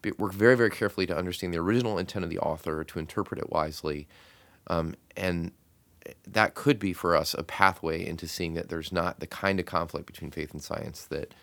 be, 0.02 0.12
work 0.14 0.34
very, 0.34 0.56
very 0.56 0.70
carefully 0.70 1.06
to 1.08 1.18
understand 1.18 1.54
the 1.54 1.58
original 1.60 1.98
intent 1.98 2.24
of 2.24 2.30
the 2.30 2.40
author, 2.40 2.84
to 2.84 3.00
interpret 3.00 3.40
it 3.40 3.50
wisely, 3.52 4.08
um, 4.68 4.96
and 5.18 5.52
that 6.28 6.54
could 6.54 6.80
be 6.80 6.92
for 6.92 7.16
us 7.16 7.34
a 7.34 7.44
pathway 7.44 8.06
into 8.06 8.28
seeing 8.28 8.54
that 8.56 8.70
there's 8.70 8.92
not 8.92 9.20
the 9.20 9.28
kind 9.28 9.60
of 9.60 9.66
conflict 9.66 10.06
between 10.06 10.32
faith 10.32 10.52
and 10.52 10.62
science 10.62 11.06
that 11.06 11.34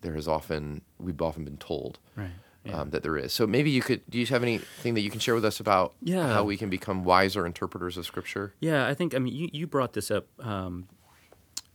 there 0.00 0.14
has 0.14 0.26
often 0.26 0.80
we've 0.98 1.22
often 1.22 1.44
been 1.44 1.56
told 1.58 2.00
Right. 2.16 2.30
Yeah. 2.64 2.80
um, 2.80 2.90
that 2.90 3.02
there 3.02 3.16
is. 3.16 3.32
So 3.32 3.46
maybe 3.46 3.70
you 3.70 3.82
could. 3.82 4.02
Do 4.08 4.18
you 4.18 4.26
have 4.26 4.42
anything 4.42 4.94
that 4.94 5.00
you 5.00 5.10
can 5.10 5.18
share 5.20 5.34
with 5.34 5.44
us 5.44 5.58
about 5.58 5.94
Yeah. 6.00 6.32
how 6.32 6.44
we 6.44 6.56
can 6.56 6.70
become 6.70 7.02
wiser 7.02 7.44
interpreters 7.44 7.96
of 7.96 8.06
Scripture? 8.06 8.54
Yeah, 8.60 8.86
I 8.86 8.94
think 8.94 9.14
I 9.14 9.18
mean 9.18 9.34
you, 9.34 9.48
you 9.52 9.66
brought 9.66 9.94
this 9.94 10.10
up. 10.10 10.26
Um, 10.38 10.86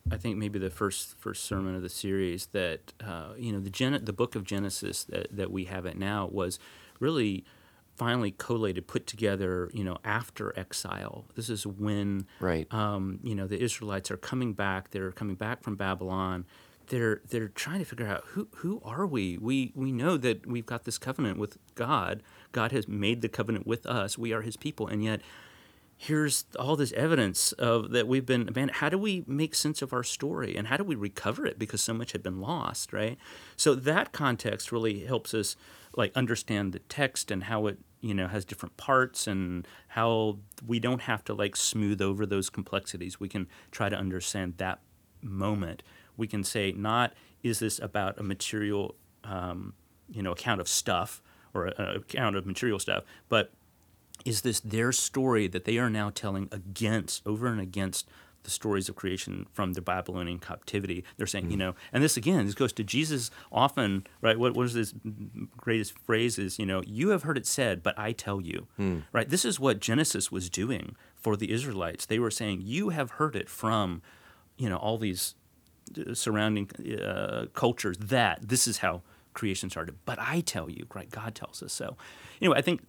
I 0.10 0.16
think 0.16 0.38
maybe 0.38 0.60
the 0.60 0.70
first 0.70 1.18
first 1.20 1.44
sermon 1.44 1.76
of 1.76 1.82
the 1.82 1.90
series 1.90 2.46
that 2.54 2.94
uh, 3.06 3.34
you 3.38 3.52
know 3.52 3.60
the 3.60 3.70
Gen- 3.70 4.06
the 4.06 4.14
book 4.14 4.36
of 4.36 4.46
Genesis 4.46 5.04
that, 5.06 5.28
that 5.36 5.52
we 5.52 5.66
have 5.66 5.86
it 5.86 5.98
now 5.98 6.26
was 6.32 6.58
really 7.02 7.44
finally 7.98 8.32
collated, 8.32 8.88
put 8.88 9.06
together. 9.08 9.70
You 9.74 9.84
know, 9.84 9.98
after 10.06 10.58
exile. 10.58 11.26
This 11.36 11.50
is 11.50 11.68
when 11.68 12.28
Right. 12.40 12.72
um, 12.74 13.20
you 13.24 13.36
know 13.36 13.48
the 13.48 13.62
Israelites 13.62 14.10
are 14.10 14.16
coming 14.18 14.54
back. 14.54 14.92
They're 14.92 15.12
coming 15.12 15.36
back 15.36 15.64
from 15.64 15.76
Babylon. 15.76 16.46
They're 16.88 17.22
they're 17.30 17.50
trying 17.50 17.80
to 17.80 17.86
figure 17.86 18.08
out 18.08 18.24
who 18.28 18.48
who 18.58 18.82
are 18.84 19.06
we? 19.06 19.38
We 19.38 19.72
we 19.76 19.92
know 19.92 20.18
that 20.18 20.46
we've 20.46 20.66
got 20.66 20.86
this 20.86 20.98
covenant 20.98 21.38
with 21.38 21.58
God. 21.76 22.24
God 22.52 22.72
has 22.72 22.88
made 22.88 23.22
the 23.22 23.30
covenant 23.30 23.68
with 23.68 23.86
us. 23.86 24.18
We 24.18 24.34
are 24.34 24.42
His 24.42 24.58
people, 24.58 24.88
and 24.88 25.04
yet 25.04 25.22
here's 25.98 26.46
all 26.60 26.76
this 26.76 26.94
evidence 26.94 27.52
of 27.54 27.90
that 27.90 28.08
we've 28.08 28.26
been 28.26 28.44
abandoned. 28.48 28.78
How 28.78 28.90
do 28.90 28.98
we 28.98 29.24
make 29.28 29.56
sense 29.56 29.82
of 29.82 29.92
our 29.92 30.04
story, 30.04 30.56
and 30.56 30.68
how 30.68 30.78
do 30.78 30.84
we 30.84 30.96
recover 30.96 31.46
it 31.46 31.58
because 31.58 31.82
so 31.82 31.94
much 31.94 32.12
had 32.12 32.24
been 32.24 32.40
lost, 32.40 32.94
right? 32.94 33.18
So 33.56 33.74
that 33.76 34.12
context 34.12 34.72
really 34.72 35.06
helps 35.06 35.34
us 35.34 35.56
like 35.96 36.16
understand 36.16 36.74
the 36.74 36.80
text 36.80 37.32
and 37.32 37.46
how 37.46 37.66
it 37.68 37.80
you 38.00 38.14
know 38.14 38.28
has 38.28 38.46
different 38.46 38.78
parts 38.78 39.28
and 39.28 39.68
how 39.90 40.38
we 40.66 40.80
don't 40.80 41.02
have 41.02 41.24
to 41.26 41.34
like 41.34 41.56
smooth 41.56 42.02
over 42.02 42.26
those 42.26 42.50
complexities. 42.50 43.20
We 43.20 43.28
can 43.28 43.48
try 43.72 43.90
to 43.90 43.96
understand 43.96 44.56
that 44.58 44.80
moment. 45.22 45.84
We 46.18 46.28
can 46.28 46.44
say 46.44 46.74
not 46.76 47.14
is 47.44 47.60
this 47.60 47.80
about 47.80 48.20
a 48.20 48.24
material 48.24 48.96
um, 49.24 49.74
you 50.10 50.22
know 50.22 50.32
account 50.32 50.60
of 50.62 50.68
stuff 50.68 51.22
or 51.54 51.68
a, 51.68 51.74
a 51.78 51.96
account 51.98 52.36
of 52.36 52.46
material 52.46 52.80
stuff, 52.80 53.04
but 53.30 53.52
is 54.26 54.42
this 54.42 54.60
their 54.60 54.92
story 54.92 55.48
that 55.48 55.66
they 55.66 55.78
are 55.78 55.90
now 55.90 56.10
telling 56.10 56.50
against 56.52 57.26
over 57.26 57.48
and 57.48 57.62
against 57.62 58.10
the 58.44 58.50
stories 58.50 58.88
of 58.90 58.96
creation 58.96 59.46
from 59.54 59.74
the 59.74 59.82
Babylonian 59.82 60.40
captivity? 60.40 61.04
They're 61.18 61.28
saying, 61.28 61.52
you 61.52 61.58
know, 61.58 61.76
and 61.94 62.04
this 62.04 62.18
again, 62.18 62.46
this 62.46 62.56
goes 62.56 62.74
to 62.74 62.84
Jesus 62.84 63.30
often, 63.52 64.06
right? 64.22 64.38
What 64.40 64.56
was 64.56 64.74
his 64.74 64.94
greatest 65.56 65.98
phrase 66.00 66.38
is, 66.40 66.58
you 66.58 66.66
know, 66.66 66.82
you 66.86 67.10
have 67.10 67.24
heard 67.24 67.38
it 67.38 67.46
said, 67.46 67.84
but 67.84 67.98
I 67.98 68.12
tell 68.12 68.42
you, 68.42 68.68
right? 69.14 69.30
This 69.30 69.46
is 69.46 69.60
what 69.60 69.80
Genesis 69.80 70.32
was 70.32 70.50
doing 70.50 70.96
for 71.16 71.38
the 71.38 71.52
Israelites. 71.52 72.06
They 72.06 72.20
were 72.20 72.32
saying, 72.32 72.62
you 72.64 72.90
have 72.90 73.12
heard 73.12 73.36
it 73.36 73.50
from, 73.50 74.02
you 74.58 74.68
know, 74.70 74.78
all 74.78 74.98
these 74.98 75.36
surrounding 76.14 76.70
uh, 77.02 77.46
cultures 77.54 77.98
that 77.98 78.40
this 78.48 78.68
is 78.68 78.80
how 78.80 79.02
creation 79.34 79.70
started. 79.70 79.96
But 80.06 80.18
I 80.20 80.42
tell 80.42 80.70
you, 80.70 80.86
right? 80.94 81.10
God 81.10 81.36
tells 81.36 81.62
us 81.64 81.74
so. 81.74 81.98
Anyway, 82.42 82.58
I 82.58 82.62
think 82.62 82.82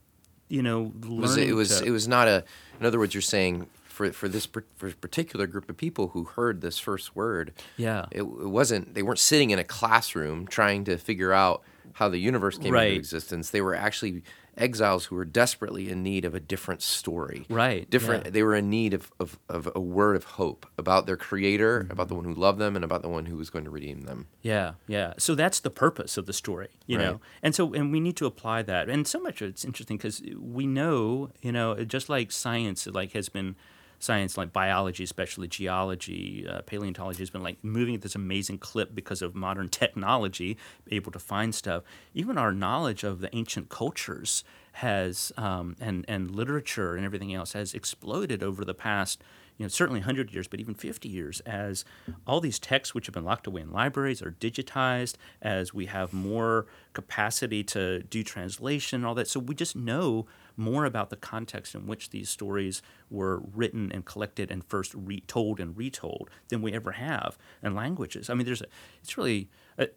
you 0.49 0.63
know, 0.63 0.93
It 1.03 1.09
was 1.09 1.37
it 1.37 1.41
learning 1.41 1.57
was 1.57 1.79
to- 1.81 1.85
it 1.87 1.91
was 1.91 2.09
not 2.09 2.27
a. 2.29 2.45
In 2.81 2.87
other 2.87 2.99
words, 2.99 3.13
you're 3.15 3.21
saying 3.21 3.69
for 3.85 4.13
for 4.13 4.29
this 4.29 4.47
par- 4.47 4.65
for 4.77 4.91
particular 4.93 5.47
group 5.47 5.69
of 5.69 5.77
people 5.77 6.09
who 6.09 6.25
heard 6.25 6.61
this 6.63 6.79
first 6.79 7.15
word, 7.15 7.53
Yeah. 7.77 8.07
it, 8.11 8.23
it 8.23 8.49
wasn't 8.49 8.95
they 8.95 9.03
weren't 9.03 9.19
sitting 9.19 9.51
in 9.51 9.59
a 9.59 9.65
classroom 9.65 10.47
trying 10.47 10.85
to 10.85 10.97
figure 10.97 11.33
out 11.35 11.63
how 11.95 12.09
the 12.09 12.19
universe 12.19 12.57
came 12.59 12.73
Right. 12.73 12.89
into 12.89 12.99
existence. 12.99 13.51
They 13.51 13.61
were 13.61 13.75
actually 13.75 14.23
exiles 14.59 15.07
who 15.07 15.17
were 15.17 15.25
desperately 15.25 15.89
in 15.91 16.03
need 16.03 16.25
of 16.25 16.35
a 16.35 16.41
different 16.41 16.83
story. 16.83 17.47
Right, 17.49 17.89
Different. 17.89 18.25
yeah. 18.27 18.31
They 18.31 18.43
were 18.43 18.55
in 18.55 18.69
need 18.69 18.93
of, 18.95 19.11
of, 19.21 19.39
of 19.49 19.71
a 19.75 19.81
word 19.81 20.17
of 20.17 20.25
hope 20.25 20.67
about 20.77 21.07
their 21.07 21.17
creator, 21.17 21.81
Mm-hmm. 21.83 21.93
about 21.93 22.09
the 22.09 22.15
one 22.15 22.25
who 22.25 22.35
loved 22.35 22.59
them, 22.59 22.77
and 22.77 22.85
about 22.85 23.03
the 23.03 23.09
one 23.09 23.27
who 23.27 23.37
was 23.37 23.51
going 23.51 23.65
to 23.65 23.71
redeem 23.71 24.03
them. 24.03 24.27
Yeah, 24.43 24.73
yeah. 24.87 25.15
So 25.19 25.35
that's 25.35 25.61
the 25.61 25.71
purpose 25.71 26.17
of 26.17 26.27
the 26.27 26.33
story, 26.33 26.69
you 26.87 26.99
Right. 26.99 27.05
know. 27.05 27.21
And 27.43 27.55
so, 27.55 27.73
and 27.75 27.93
we 27.93 28.01
need 28.01 28.17
to 28.17 28.27
apply 28.27 28.63
that. 28.63 28.89
And 28.89 29.07
so 29.07 29.19
much 29.21 29.41
it's 29.43 29.65
interesting 29.65 29.97
because 29.97 30.23
we 30.39 30.67
know, 30.67 31.31
you 31.41 31.53
know, 31.53 31.75
just 31.85 32.09
like 32.09 32.33
science, 32.33 32.87
like 32.87 33.13
has 33.13 33.29
been 33.29 33.57
science, 33.99 34.37
like 34.37 34.53
biology, 34.53 35.05
especially 35.05 35.49
geology, 35.49 36.47
uh, 36.49 36.63
paleontology 36.63 37.19
has 37.21 37.31
been 37.31 37.43
like 37.43 37.63
moving 37.63 37.95
at 37.95 38.03
this 38.03 38.15
amazing 38.15 38.59
clip 38.59 38.95
because 38.95 39.23
of 39.23 39.35
modern 39.35 39.69
technology, 39.71 40.57
able 40.91 41.13
to 41.13 41.19
find 41.19 41.55
stuff. 41.55 41.83
Even 42.15 42.39
our 42.39 42.53
knowledge 42.53 43.05
of 43.05 43.21
the 43.21 43.35
ancient 43.35 43.69
cultures 43.69 44.45
has, 44.73 45.33
um, 45.37 45.77
and 45.81 46.05
and 46.09 46.31
literature 46.31 46.95
and 46.95 47.05
everything 47.05 47.35
else 47.35 47.53
has 47.53 47.75
exploded 47.75 48.43
over 48.43 48.65
the 48.65 48.75
past 48.75 49.23
you 49.59 49.65
know, 49.65 49.69
certainly 49.69 50.01
100 50.01 50.33
years, 50.33 50.47
but 50.47 50.61
even 50.61 50.75
50 50.75 51.09
years, 51.09 51.41
as 51.41 51.85
all 52.27 52.41
these 52.41 52.61
texts 52.61 52.95
which 52.95 53.07
have 53.07 53.15
been 53.15 53.25
locked 53.25 53.47
away 53.47 53.61
in 53.61 53.73
libraries 53.73 54.23
are 54.23 54.31
digitized, 54.31 55.17
as 55.43 55.75
we 55.75 55.87
have 55.87 56.13
more 56.13 56.67
capacity 56.93 57.65
to 57.65 58.05
do 58.05 58.23
translation, 58.23 59.01
and 59.01 59.07
all 59.07 59.17
that. 59.17 59.27
So 59.27 59.41
we 59.41 59.57
just 59.57 59.75
know 59.75 60.27
more 60.57 60.85
about 60.85 61.11
the 61.11 61.17
context 61.17 61.75
in 61.75 61.87
which 61.87 62.11
these 62.11 62.31
stories 62.31 62.83
were 63.11 63.41
written 63.53 63.91
and 63.93 64.05
collected 64.05 64.51
and 64.51 64.65
first 64.65 64.95
retold 64.95 65.59
and 65.59 65.77
retold 65.77 66.31
than 66.49 66.63
we 66.63 66.73
ever 66.73 66.93
have. 66.93 67.37
And 67.61 67.75
languages. 67.75 68.31
I 68.31 68.35
mean, 68.35 68.47
there's 68.47 68.63
a, 68.63 68.67
it's 69.03 69.19
really, 69.19 69.49
a, 69.77 69.89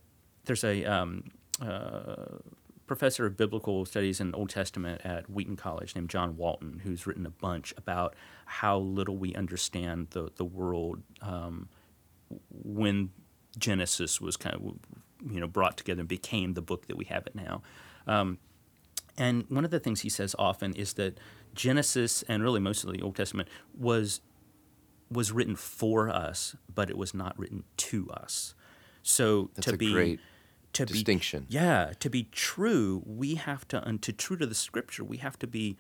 there's 0.46 0.64
a, 0.64 0.84
um, 0.86 1.26
uh, 1.62 2.40
professor 2.92 3.26
of 3.26 3.38
biblical 3.38 3.86
studies 3.86 4.20
and 4.20 4.36
Old 4.36 4.50
Testament 4.50 5.00
at 5.06 5.30
Wheaton 5.30 5.56
College 5.56 5.96
named 5.96 6.10
John 6.10 6.36
Walton, 6.36 6.82
who's 6.84 7.08
written 7.08 7.26
a 7.26 7.30
bunch 7.30 7.74
about 7.78 8.18
how 8.46 8.80
little 8.80 9.16
we 9.16 9.34
understand 9.34 10.08
the, 10.10 10.30
the 10.36 10.44
world 10.44 11.02
um, 11.22 11.70
when 12.50 13.12
Genesis 13.58 14.20
was 14.20 14.36
kind 14.36 14.58
of 14.58 14.62
you 15.32 15.40
know 15.40 15.48
brought 15.48 15.78
together 15.78 16.02
and 16.02 16.10
became 16.10 16.54
the 16.54 16.62
book 16.62 16.88
that 16.88 16.98
we 16.98 17.06
have 17.06 17.26
it 17.26 17.34
now. 17.34 17.62
Um, 18.08 18.40
and 19.18 19.46
one 19.48 19.64
of 19.64 19.72
the 19.72 19.80
things 19.80 20.02
he 20.02 20.10
says 20.10 20.36
often 20.38 20.74
is 20.74 20.92
that 20.96 21.18
Genesis 21.56 22.24
and 22.24 22.44
really 22.44 22.60
most 22.60 22.84
of 22.84 22.92
the 22.92 23.02
Old 23.02 23.16
Testament 23.16 23.48
was 23.74 24.20
was 25.10 25.32
written 25.32 25.56
for 25.56 26.10
us, 26.10 26.58
but 26.76 26.90
it 26.90 26.98
was 26.98 27.14
not 27.14 27.40
written 27.40 27.64
to 27.78 28.10
us. 28.10 28.54
So 29.02 29.50
That's 29.56 29.68
to 29.68 29.76
a 29.76 29.78
be 29.78 29.94
great 29.94 30.20
to 30.74 30.86
distinction. 30.86 31.46
Be, 31.50 31.56
yeah, 31.56 31.94
to 32.00 32.10
be 32.10 32.24
true, 32.32 33.04
we 33.06 33.36
have 33.36 33.68
to, 33.70 33.84
and 33.88 34.02
to 34.02 34.14
true 34.14 34.38
to 34.38 34.46
the 34.46 34.56
scripture, 34.56 35.04
we 35.04 35.18
have 35.18 35.38
to 35.40 35.48
be 35.48 35.78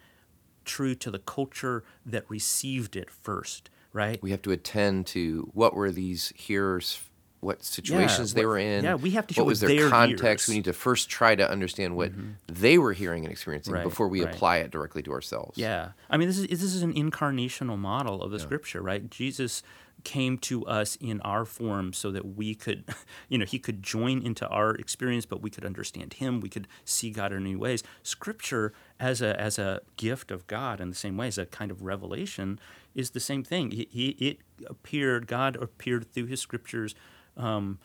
true 0.65 0.95
to 0.95 1.12
the 1.12 1.19
culture 1.19 1.84
that 2.06 2.30
received 2.30 2.95
it 2.95 3.10
first, 3.10 3.69
right? 3.93 4.21
We 4.21 4.32
have 4.32 4.41
to 4.43 4.51
attend 4.51 5.08
to 5.08 5.49
what 5.54 5.73
were 5.73 5.91
these 5.91 6.34
hearers, 6.36 6.99
what 7.41 7.63
situations 7.63 8.34
they 8.34 8.45
what- 8.45 8.51
were 8.51 8.58
in. 8.58 8.84
yeah, 8.84 8.95
we 8.95 9.12
have 9.12 9.27
to 9.27 9.34
hear 9.34 9.43
what 9.43 9.49
was 9.49 9.62
what 9.62 9.67
their 9.67 9.82
their 9.82 9.89
context. 9.89 10.47
ears- 10.47 10.47
We 10.47 10.56
need 10.56 10.65
to 10.65 10.73
first 10.73 11.10
try 11.10 11.36
to 11.36 11.49
understand 11.49 11.95
what 11.95 12.12
mm-hmm. 12.12 12.32
they 12.47 12.77
were 12.77 12.93
hearing 12.93 13.23
and 13.25 13.32
experiencing 13.32 13.73
Right, 13.73 13.84
before 13.84 14.08
we 14.08 14.23
right. 14.23 14.34
apply 14.34 14.58
it 14.58 14.71
directly 14.71 15.04
to 15.04 15.12
ourselves. 15.12 15.58
Yeah, 15.58 15.91
I 16.10 16.17
mean, 16.17 16.27
this 16.27 16.38
is 16.38 16.47
this 16.47 16.63
is 16.63 16.84
an 16.84 16.93
incarnational 16.93 17.77
model 17.77 18.21
of 18.21 18.32
the 18.32 18.39
scripture, 18.39 18.82
right? 18.82 19.10
Jesus 19.10 19.63
came 20.04 20.38
to 20.39 20.65
us 20.65 20.95
in 20.95 21.21
our 21.21 21.45
form 21.45 21.93
so 21.93 22.10
that 22.12 22.36
we 22.36 22.56
could, 22.56 22.84
you 23.30 23.38
know, 23.38 23.45
he 23.45 23.60
could 23.60 23.84
join 23.84 24.21
into 24.21 24.47
our 24.47 24.73
experience, 24.75 25.25
but 25.27 25.41
we 25.41 25.49
could 25.49 25.63
understand 25.65 26.13
him. 26.13 26.39
We 26.39 26.49
could 26.49 26.67
see 26.86 27.12
God 27.12 27.32
in 27.34 27.43
new 27.43 27.60
ways. 27.60 27.84
Scripture, 28.04 28.73
as 28.99 29.21
a 29.21 29.39
as 29.39 29.58
a 29.60 29.82
gift 29.97 30.32
of 30.32 30.47
God, 30.47 30.80
in 30.80 30.89
the 30.89 30.95
same 30.95 31.17
way 31.17 31.27
as 31.27 31.38
a 31.38 31.45
kind 31.45 31.71
of 31.71 31.82
revelation, 31.82 32.60
is 32.95 33.12
the 33.12 33.19
same 33.19 33.43
thing. 33.43 33.71
He, 33.71 33.88
he 33.91 34.10
it 34.12 34.39
appeared. 34.67 35.27
God 35.27 35.56
appeared 35.56 36.12
through 36.12 36.27
His 36.27 36.41
scriptures, 36.41 36.95
um, 37.38 37.80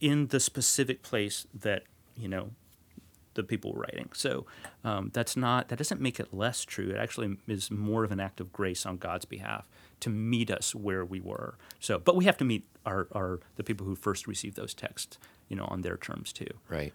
in 0.00 0.28
the 0.28 0.40
specific 0.40 1.02
place 1.02 1.46
that 1.54 1.84
you 2.16 2.28
know 2.28 2.50
the 3.34 3.42
people 3.42 3.72
were 3.72 3.80
writing. 3.80 4.10
So 4.14 4.46
um, 4.84 5.10
that's 5.12 5.36
not 5.36 5.68
that 5.68 5.76
doesn't 5.78 6.00
make 6.00 6.20
it 6.20 6.32
less 6.32 6.64
true. 6.64 6.90
It 6.90 6.96
actually 6.96 7.36
is 7.48 7.70
more 7.70 8.04
of 8.04 8.12
an 8.12 8.20
act 8.20 8.40
of 8.40 8.52
grace 8.52 8.86
on 8.86 8.96
God's 8.98 9.24
behalf 9.24 9.64
to 10.00 10.10
meet 10.10 10.50
us 10.50 10.74
where 10.74 11.04
we 11.04 11.20
were. 11.20 11.56
So, 11.80 11.98
but 11.98 12.14
we 12.16 12.24
have 12.26 12.36
to 12.38 12.44
meet 12.44 12.64
our, 12.86 13.08
our 13.12 13.40
the 13.56 13.64
people 13.64 13.86
who 13.86 13.96
first 13.96 14.26
received 14.28 14.56
those 14.56 14.74
texts, 14.74 15.18
you 15.48 15.56
know, 15.56 15.64
on 15.64 15.80
their 15.82 15.96
terms 15.96 16.32
too. 16.32 16.46
Right. 16.68 16.92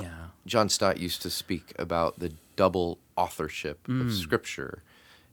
Yeah. 0.00 0.08
John 0.46 0.68
Stott 0.68 0.98
used 0.98 1.20
to 1.22 1.30
speak 1.30 1.72
about 1.78 2.18
the 2.20 2.32
double 2.56 2.98
authorship 3.16 3.86
Mm. 3.86 4.02
of 4.02 4.12
Scripture 4.14 4.82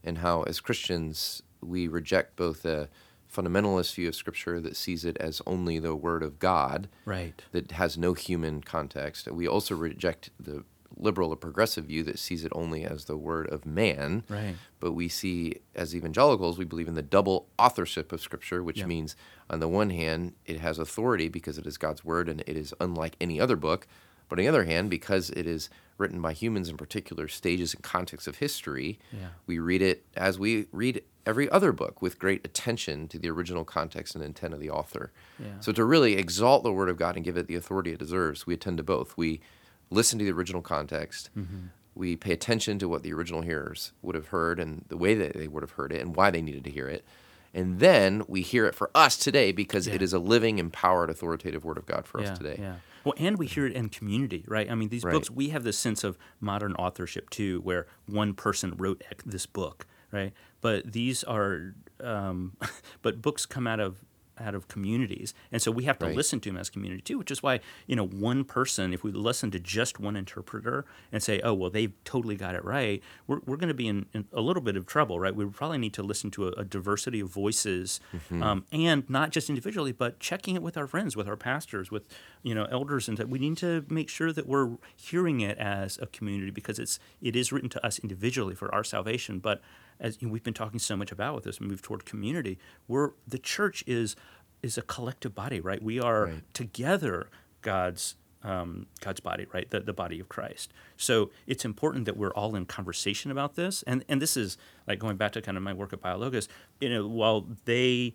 and 0.04 0.18
how, 0.20 0.44
as 0.44 0.60
Christians, 0.60 1.42
we 1.62 1.88
reject 1.88 2.36
both 2.36 2.66
a 2.66 2.90
fundamentalist 3.34 3.94
view 3.96 4.08
of 4.08 4.16
Scripture 4.16 4.60
that 4.62 4.76
sees 4.76 5.06
it 5.06 5.18
as 5.18 5.42
only 5.46 5.80
the 5.80 5.96
Word 5.96 6.24
of 6.24 6.40
God, 6.40 6.88
Right. 7.06 7.42
that 7.52 7.72
has 7.74 7.98
no 7.98 8.14
human 8.14 8.62
context. 8.62 9.30
We 9.32 9.48
also 9.48 9.76
reject 9.76 10.30
the 10.40 10.64
liberal 11.00 11.30
or 11.32 11.36
progressive 11.36 11.86
view 11.86 12.02
that 12.04 12.18
sees 12.18 12.44
it 12.44 12.52
only 12.56 12.84
as 12.84 13.06
the 13.06 13.18
Word 13.18 13.48
of 13.50 13.66
man. 13.66 14.24
Right. 14.30 14.56
But 14.80 14.94
we 14.94 15.10
see, 15.10 15.58
as 15.76 15.96
evangelicals, 15.96 16.58
we 16.58 16.66
believe 16.66 16.88
in 16.88 16.96
the 16.96 17.02
double 17.04 17.50
authorship 17.60 18.12
of 18.12 18.22
Scripture, 18.22 18.64
which 18.64 18.84
means, 18.86 19.16
on 19.50 19.60
the 19.60 19.68
one 19.68 19.92
hand, 19.92 20.34
it 20.46 20.60
has 20.60 20.80
authority 20.80 21.28
because 21.28 21.58
it 21.60 21.68
is 21.68 21.78
God's 21.78 22.04
Word 22.04 22.28
and 22.30 22.42
it 22.48 22.58
is 22.58 22.74
unlike 22.80 23.16
any 23.22 23.40
other 23.40 23.56
book. 23.56 23.86
But 24.30 24.40
on 24.40 24.44
the 24.46 24.50
other 24.50 24.64
hand, 24.66 24.90
because 24.90 25.30
it 25.30 25.46
is 25.46 25.70
written 25.98 26.20
by 26.22 26.34
humans 26.34 26.68
in 26.70 26.78
particular 26.78 27.28
stages 27.28 27.74
and 27.74 27.84
contexts 27.84 28.28
of 28.28 28.38
history, 28.38 29.00
Yeah. 29.12 29.30
we 29.46 29.60
read 29.60 29.82
it 29.82 30.06
as 30.16 30.38
we 30.40 30.66
read 30.72 31.04
every 31.28 31.50
other 31.50 31.72
book 31.72 32.02
with 32.02 32.18
great 32.18 32.44
attention 32.46 33.08
to 33.10 33.20
the 33.20 33.30
original 33.30 33.66
context 33.66 34.16
and 34.16 34.24
intent 34.24 34.54
of 34.54 34.60
the 34.60 34.70
author. 34.70 35.12
Yeah. 35.38 35.60
So 35.60 35.72
to 35.74 35.84
really 35.84 36.14
exalt 36.14 36.64
the 36.64 36.72
Word 36.72 36.90
of 36.90 36.98
God 36.98 37.16
and 37.18 37.26
give 37.26 37.38
it 37.38 37.48
the 37.48 37.56
authority 37.56 37.92
it 37.92 38.00
deserves, 38.00 38.48
we 38.48 38.54
attend 38.54 38.78
to 38.78 38.84
both. 38.84 39.16
We 39.18 39.42
listen 39.90 40.18
to 40.20 40.26
the 40.26 40.32
original 40.32 40.62
context. 40.62 41.30
Mm-hmm. 41.38 41.68
We 41.94 42.16
pay 42.16 42.32
attention 42.32 42.80
to 42.80 42.88
what 42.88 43.04
the 43.04 43.12
original 43.14 43.42
hearers 43.42 43.92
would 44.02 44.16
have 44.16 44.28
heard 44.28 44.60
and 44.60 44.86
the 44.88 44.98
way 44.98 45.14
that 45.16 45.34
they 45.34 45.48
would 45.48 45.64
have 45.64 45.72
heard 45.72 45.92
it 45.92 46.02
and 46.02 46.16
why 46.16 46.32
they 46.32 46.42
needed 46.42 46.64
to 46.64 46.72
hear 46.72 46.88
it. 46.88 47.06
And 47.54 47.80
then 47.80 48.24
we 48.28 48.42
hear 48.42 48.66
it 48.66 48.76
for 48.76 48.90
us 48.96 49.18
today 49.18 49.52
because 49.52 49.88
it 49.88 49.96
Yeah. 49.96 50.04
is 50.04 50.14
a 50.14 50.20
living, 50.20 50.60
empowered, 50.60 51.10
authoritative 51.10 51.66
Word 51.66 51.78
of 51.78 51.86
God 51.86 52.06
for 52.06 52.22
yeah, 52.22 52.32
us 52.32 52.38
today. 52.38 52.58
Yeah. 52.60 52.76
Well, 53.04 53.16
and 53.18 53.38
we 53.38 53.48
hear 53.48 53.66
it 53.66 53.74
in 53.74 53.90
community, 53.90 54.44
right? 54.48 54.70
I 54.70 54.76
mean, 54.76 54.90
these 54.90 55.04
Right. 55.04 55.14
books, 55.14 55.32
we 55.32 55.50
have 55.50 55.64
this 55.64 55.78
sense 55.78 56.04
of 56.04 56.18
modern 56.40 56.74
authorship 56.76 57.30
too, 57.30 57.62
where 57.62 57.88
one 58.06 58.34
person 58.34 58.76
wrote 58.78 59.02
this 59.26 59.46
book, 59.46 59.88
right? 60.12 60.34
But 60.62 60.92
these 60.94 61.24
are, 61.24 61.74
um, 62.02 62.56
but 63.02 63.22
books 63.22 63.46
come 63.46 63.68
out 63.68 63.80
of 63.80 64.04
out 64.40 64.54
of 64.54 64.68
communities, 64.68 65.34
and 65.52 65.60
so 65.64 65.72
we 65.72 65.86
have 65.86 65.98
to 65.98 66.06
Right. 66.06 66.16
listen 66.16 66.40
to 66.42 66.50
them 66.50 66.58
as 66.58 66.70
community 66.70 67.02
too. 67.02 67.18
Which 67.18 67.32
is 67.32 67.42
why 67.42 67.60
you 67.88 67.96
know 67.96 68.06
one 68.06 68.44
person, 68.44 68.94
if 68.94 69.04
we 69.04 69.12
listen 69.12 69.50
to 69.50 69.60
just 69.60 70.00
one 70.00 70.16
interpreter 70.16 70.86
and 71.12 71.24
say, 71.24 71.42
oh 71.44 71.56
well, 71.56 71.72
they've 71.72 71.94
totally 72.04 72.36
got 72.36 72.54
it 72.54 72.64
right, 72.64 73.02
we're 73.26 73.40
we're 73.48 73.58
going 73.58 73.70
to 73.70 73.74
be 73.74 73.88
in, 73.88 74.06
in 74.14 74.26
a 74.32 74.40
little 74.42 74.62
bit 74.62 74.78
of 74.78 74.86
trouble, 74.86 75.20
right? 75.20 75.36
We 75.36 75.44
probably 75.48 75.80
need 75.80 75.96
to 75.96 76.04
listen 76.04 76.30
to 76.32 76.50
a, 76.50 76.52
a 76.52 76.64
diversity 76.64 77.20
of 77.20 77.30
voices, 77.30 78.00
um, 78.44 78.64
and 78.72 79.10
not 79.10 79.32
just 79.32 79.50
individually, 79.50 79.92
but 79.92 80.20
checking 80.20 80.54
it 80.54 80.62
with 80.62 80.78
our 80.78 80.86
friends, 80.86 81.16
with 81.18 81.28
our 81.28 81.36
pastors, 81.36 81.90
with 81.90 82.08
you 82.44 82.54
know 82.54 82.66
elders, 82.70 83.08
and 83.10 83.18
that 83.18 83.30
we 83.30 83.40
need 83.40 83.58
to 83.58 83.86
make 83.90 84.08
sure 84.08 84.32
that 84.32 84.46
we're 84.46 84.78
hearing 84.96 85.42
it 85.42 85.58
as 85.58 85.98
a 86.00 86.06
community 86.06 86.52
because 86.52 86.78
it's 86.78 87.00
it 87.24 87.36
is 87.36 87.52
written 87.52 87.70
to 87.70 87.84
us 87.84 87.98
individually 87.98 88.54
for 88.54 88.72
our 88.72 88.84
salvation, 88.84 89.40
but 89.40 89.64
as 90.00 90.18
you 90.22 90.28
know, 90.28 90.34
we've 90.34 90.44
been 90.44 90.54
talking 90.54 90.80
so 90.80 90.96
much 90.96 91.12
about 91.12 91.36
with 91.36 91.44
this 91.44 91.60
move 91.62 91.82
toward 91.82 92.06
community, 92.06 92.58
we're 92.88 93.12
the 93.28 93.40
church 93.40 93.84
is 93.88 94.16
is 94.64 94.78
a 94.78 94.82
collective 94.82 95.36
body, 95.36 95.60
right? 95.60 95.82
We 95.84 96.00
are 96.00 96.26
Right. 96.26 96.54
together 96.54 97.28
God's 97.62 98.16
um, 98.44 98.86
God's 99.02 99.20
body, 99.20 99.46
right? 99.54 99.70
The, 99.70 99.80
the 99.82 99.94
body 99.94 100.20
of 100.20 100.30
Christ. 100.30 100.72
So 100.96 101.32
it's 101.48 101.66
important 101.66 102.06
that 102.06 102.16
we're 102.16 102.32
all 102.32 102.56
in 102.56 102.66
conversation 102.66 103.32
about 103.32 103.56
this. 103.56 103.84
And 103.84 104.06
and 104.08 104.22
this 104.22 104.38
is 104.38 104.58
like 104.88 105.00
going 105.00 105.18
back 105.18 105.32
to 105.34 105.42
kind 105.42 105.58
of 105.58 105.64
my 105.64 105.74
work 105.74 105.92
at 105.94 106.02
Biologos. 106.02 106.48
You 106.80 106.90
know, 106.90 107.08
while 107.08 107.46
they 107.66 108.14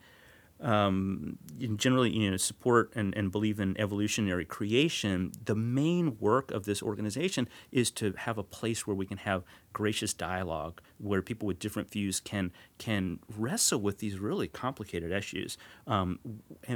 um, 0.62 1.38
generally 1.76 2.10
you 2.10 2.30
know 2.30 2.36
support 2.36 2.92
and, 2.94 3.14
and 3.16 3.30
believe 3.30 3.60
in 3.60 3.78
evolutionary 3.78 4.44
creation, 4.44 5.32
the 5.44 5.54
main 5.54 6.16
work 6.18 6.50
of 6.50 6.64
this 6.64 6.82
organization 6.82 7.48
is 7.70 7.90
to 7.92 8.14
have 8.18 8.38
a 8.38 8.42
place 8.42 8.86
where 8.86 8.94
we 8.94 9.06
can 9.06 9.18
have 9.18 9.42
gracious 9.72 10.14
dialogue, 10.14 10.80
where 10.98 11.20
people 11.22 11.46
with 11.46 11.58
different 11.58 11.90
views 11.90 12.20
can 12.20 12.52
can 12.78 13.18
wrestle 13.36 13.80
with 13.80 13.98
these 13.98 14.18
really 14.18 14.48
complicated 14.48 15.10
issues 15.10 15.58
um, 15.86 16.18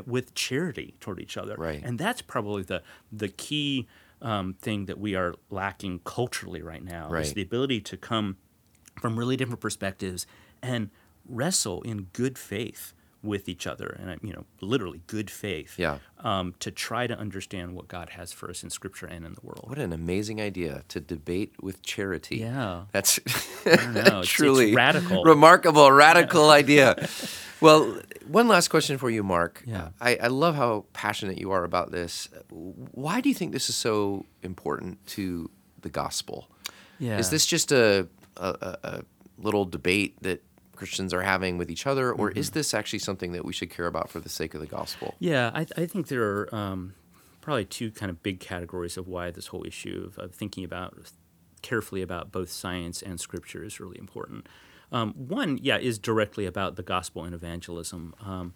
with 0.05 0.35
charity 0.35 0.94
toward 1.01 1.20
each 1.20 1.37
other. 1.37 1.55
Right. 1.57 1.83
And 1.83 1.99
that's 1.99 2.22
probably 2.22 2.62
the 2.62 2.83
the 3.12 3.29
key 3.29 3.87
um, 4.20 4.55
thing 4.55 4.87
that 4.87 4.99
we 4.99 5.14
are 5.14 5.35
lacking 5.51 6.01
culturally 6.05 6.62
right 6.62 6.83
now 6.83 7.12
is 7.12 7.35
the 7.35 7.42
ability 7.42 7.81
to 7.83 7.96
come 7.96 8.37
from 9.01 9.18
really 9.18 9.37
different 9.37 9.61
perspectives 9.61 10.27
and 10.62 10.90
wrestle 11.29 11.83
in 11.83 12.03
good 12.12 12.38
faith 12.38 12.94
with 13.22 13.48
each 13.48 13.66
other, 13.66 13.96
and 14.00 14.11
I- 14.11 14.18
you 14.22 14.33
know, 14.33 14.44
literally 14.61 15.02
good 15.07 15.31
faith, 15.31 15.79
Yeah. 15.79 15.98
um, 16.20 16.55
to 16.61 16.70
try 16.70 17.07
to 17.07 17.18
understand 17.18 17.74
what 17.74 17.88
God 17.88 18.11
has 18.11 18.33
for 18.33 18.48
us 18.50 18.62
in 18.62 18.70
Scripture 18.70 19.07
and 19.07 19.24
in 19.26 19.35
the 19.35 19.40
world. 19.42 19.64
What 19.68 19.79
an 19.79 19.92
amazing 19.92 20.40
idea 20.40 20.85
to 20.88 21.00
debate 21.00 21.55
with 21.61 21.83
charity. 21.83 22.37
Yeah. 22.37 22.85
That's 22.92 23.18
don't 23.64 23.64
know. 23.94 24.00
It's- 24.00 24.22
it's 24.24 24.29
truly 24.31 24.74
radical. 24.74 25.24
remarkable, 25.24 25.90
radical 25.90 26.50
idea. 26.50 27.09
Well, 27.59 28.00
one 28.29 28.48
last 28.48 28.68
question 28.68 28.98
for 28.98 29.09
you, 29.09 29.22
Mark. 29.22 29.62
Yeah. 29.66 29.88
I, 29.98 30.16
I 30.16 30.26
love 30.26 30.57
how 30.57 30.85
passionate 30.92 31.38
you 31.38 31.52
are 31.52 31.64
about 31.64 31.90
this. 31.90 32.29
Why 32.50 33.22
do 33.22 33.31
you 33.31 33.35
think 33.35 33.52
this 33.52 33.70
is 33.70 33.74
so 33.76 34.26
important 34.42 35.05
to 35.16 35.50
the 35.81 35.88
gospel? 35.88 36.50
Yeah. 36.98 37.16
Is 37.18 37.31
this 37.31 37.46
just 37.46 37.72
a, 37.72 38.09
a 38.37 38.76
a 38.85 39.02
little 39.38 39.64
debate 39.64 40.16
that 40.20 40.42
Christians 40.77 41.12
are 41.12 41.23
having 41.23 41.59
with 41.59 41.71
each 41.71 41.87
other, 41.87 42.12
or 42.12 42.31
Mm-hmm. 42.31 42.39
is 42.39 42.51
this 42.51 42.75
actually 42.75 43.01
something 43.01 43.33
that 43.33 43.45
we 43.45 43.53
should 43.53 43.71
care 43.71 43.87
about 43.87 44.11
for 44.11 44.21
the 44.21 44.29
sake 44.29 44.55
of 44.55 44.61
the 44.61 44.67
gospel? 44.67 45.15
Yeah, 45.19 45.51
I, 45.55 45.67
I 45.77 45.87
think 45.87 46.09
there 46.09 46.23
are 46.23 46.55
um, 46.55 46.95
probably 47.41 47.65
two 47.65 47.91
kind 47.91 48.11
of 48.11 48.23
big 48.23 48.41
categories 48.41 48.97
of 48.97 49.09
why 49.09 49.31
this 49.31 49.49
whole 49.49 49.65
issue 49.67 50.05
of, 50.07 50.19
of 50.19 50.35
thinking 50.35 50.65
about 50.65 50.97
carefully 51.62 52.03
about 52.03 52.31
both 52.31 52.51
science 52.51 53.03
and 53.03 53.19
scripture 53.21 53.65
is 53.65 53.81
really 53.81 53.99
important. 53.99 54.47
Um, 54.93 55.15
one, 55.15 55.59
yeah, 55.62 55.79
is 55.79 55.99
directly 55.99 56.47
about 56.47 56.77
the 56.77 56.83
gospel 56.83 57.25
and 57.25 57.35
evangelism. 57.35 58.15
Um, 58.25 58.55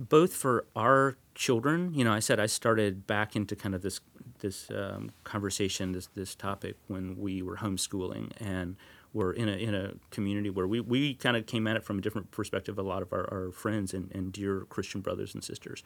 both 0.00 0.34
for 0.34 0.64
our 0.74 1.16
children, 1.34 1.94
you 1.94 2.02
know, 2.04 2.12
I 2.12 2.18
said 2.18 2.40
I 2.40 2.46
started 2.46 3.06
back 3.06 3.36
into 3.36 3.54
kind 3.54 3.74
of 3.74 3.82
this 3.82 4.00
this 4.40 4.68
um, 4.70 5.12
conversation, 5.22 5.92
this 5.92 6.08
this 6.14 6.34
topic 6.34 6.76
when 6.88 7.16
we 7.18 7.42
were 7.42 7.58
homeschooling 7.58 8.32
and 8.40 8.76
we're 9.12 9.32
in 9.32 9.48
a 9.48 9.52
in 9.52 9.74
a 9.74 9.94
community 10.10 10.50
where 10.50 10.66
we, 10.66 10.80
we 10.80 11.14
kind 11.14 11.36
of 11.36 11.46
came 11.46 11.66
at 11.66 11.76
it 11.76 11.84
from 11.84 11.98
a 11.98 12.00
different 12.00 12.30
perspective. 12.30 12.78
A 12.78 12.82
lot 12.82 13.02
of 13.02 13.12
our, 13.12 13.32
our 13.32 13.52
friends 13.52 13.92
and, 13.94 14.10
and 14.14 14.32
dear 14.32 14.60
Christian 14.68 15.00
brothers 15.00 15.34
and 15.34 15.42
sisters. 15.42 15.82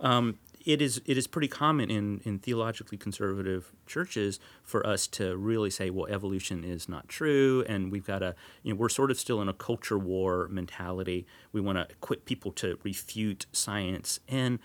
Um, 0.00 0.38
it 0.64 0.82
is 0.82 1.00
it 1.06 1.16
is 1.16 1.26
pretty 1.26 1.48
common 1.48 1.90
in, 1.90 2.20
in 2.24 2.38
theologically 2.38 2.98
conservative 2.98 3.72
churches 3.86 4.38
for 4.62 4.86
us 4.86 5.06
to 5.08 5.36
really 5.36 5.70
say, 5.70 5.90
well, 5.90 6.06
evolution 6.06 6.62
is 6.62 6.88
not 6.88 7.08
true, 7.08 7.64
and 7.68 7.90
we've 7.90 8.06
got 8.06 8.20
to, 8.20 8.34
you 8.62 8.72
know, 8.72 8.78
we're 8.78 8.88
sort 8.88 9.10
of 9.10 9.18
still 9.18 9.40
in 9.40 9.48
a 9.48 9.52
culture 9.52 9.98
war 9.98 10.46
mentality. 10.50 11.26
We 11.52 11.60
want 11.60 11.78
to 11.78 11.86
equip 11.90 12.26
people 12.26 12.52
to 12.52 12.78
refute 12.84 13.46
science, 13.52 14.20
and 14.28 14.58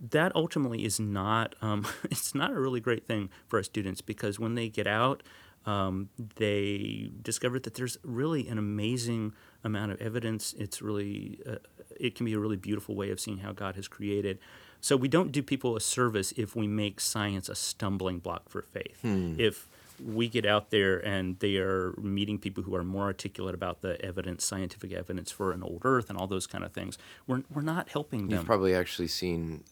that 0.00 0.34
ultimately 0.34 0.84
is 0.84 0.98
not 0.98 1.54
um, 1.62 1.86
it's 2.04 2.34
not 2.34 2.50
a 2.50 2.60
really 2.60 2.80
great 2.80 3.06
thing 3.06 3.30
for 3.46 3.58
our 3.58 3.62
students 3.62 4.00
because 4.00 4.38
when 4.38 4.54
they 4.54 4.68
get 4.68 4.86
out, 4.86 5.22
um, 5.66 6.08
they 6.36 7.10
discovered 7.22 7.62
that 7.64 7.74
there's 7.74 7.96
really 8.02 8.48
an 8.48 8.58
amazing 8.58 9.32
amount 9.62 9.92
of 9.92 10.00
evidence. 10.00 10.54
It's 10.58 10.82
really 10.82 11.40
uh, 11.48 11.56
it 11.98 12.14
can 12.14 12.26
be 12.26 12.34
a 12.34 12.38
really 12.38 12.56
beautiful 12.56 12.94
way 12.94 13.10
of 13.10 13.20
seeing 13.20 13.38
how 13.38 13.52
God 13.52 13.76
has 13.76 13.88
created. 13.88 14.38
So 14.80 14.96
we 14.96 15.08
don't 15.08 15.32
do 15.32 15.42
people 15.42 15.76
a 15.76 15.80
service 15.80 16.32
if 16.36 16.54
we 16.54 16.66
make 16.66 17.00
science 17.00 17.48
a 17.48 17.54
stumbling 17.54 18.18
block 18.18 18.48
for 18.50 18.60
faith. 18.60 19.02
If 19.40 19.66
we 20.04 20.28
get 20.28 20.44
out 20.44 20.70
there 20.70 20.98
and 21.06 21.38
they 21.38 21.56
are 21.56 21.94
meeting 21.98 22.38
people 22.38 22.64
who 22.64 22.74
are 22.74 22.84
more 22.84 23.04
articulate 23.04 23.54
about 23.54 23.80
the 23.80 23.98
evidence, 24.04 24.44
scientific 24.44 24.92
evidence 24.92 25.30
for 25.30 25.52
an 25.52 25.62
old 25.62 25.82
Earth 25.84 26.10
and 26.10 26.18
all 26.18 26.26
those 26.26 26.46
kind 26.46 26.64
of 26.64 26.72
things, 26.72 26.98
we're, 27.26 27.44
we're 27.48 27.62
not 27.62 27.88
helping 27.88 28.28
them. 28.28 28.38
You've 28.38 28.46
probably 28.46 28.74
actually 28.74 29.08
seen 29.08 29.62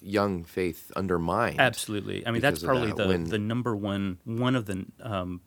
young 0.00 0.44
faith 0.44 0.90
undermined. 0.96 1.60
Absolutely. 1.60 2.26
I 2.26 2.30
mean, 2.30 2.42
that's 2.42 2.62
probably 2.62 2.88
that, 2.88 2.96
the, 2.96 3.06
when- 3.08 3.24
the 3.24 3.38
number 3.38 3.74
one, 3.76 4.18
one 4.24 4.56
of 4.56 4.66
the, 4.66 4.86
um, 5.02 5.40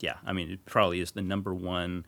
yeah, 0.00 0.14
I 0.26 0.32
mean, 0.32 0.50
it 0.50 0.64
probably 0.66 1.00
is 1.00 1.12
the 1.12 1.22
number 1.22 1.54
one 1.54 2.04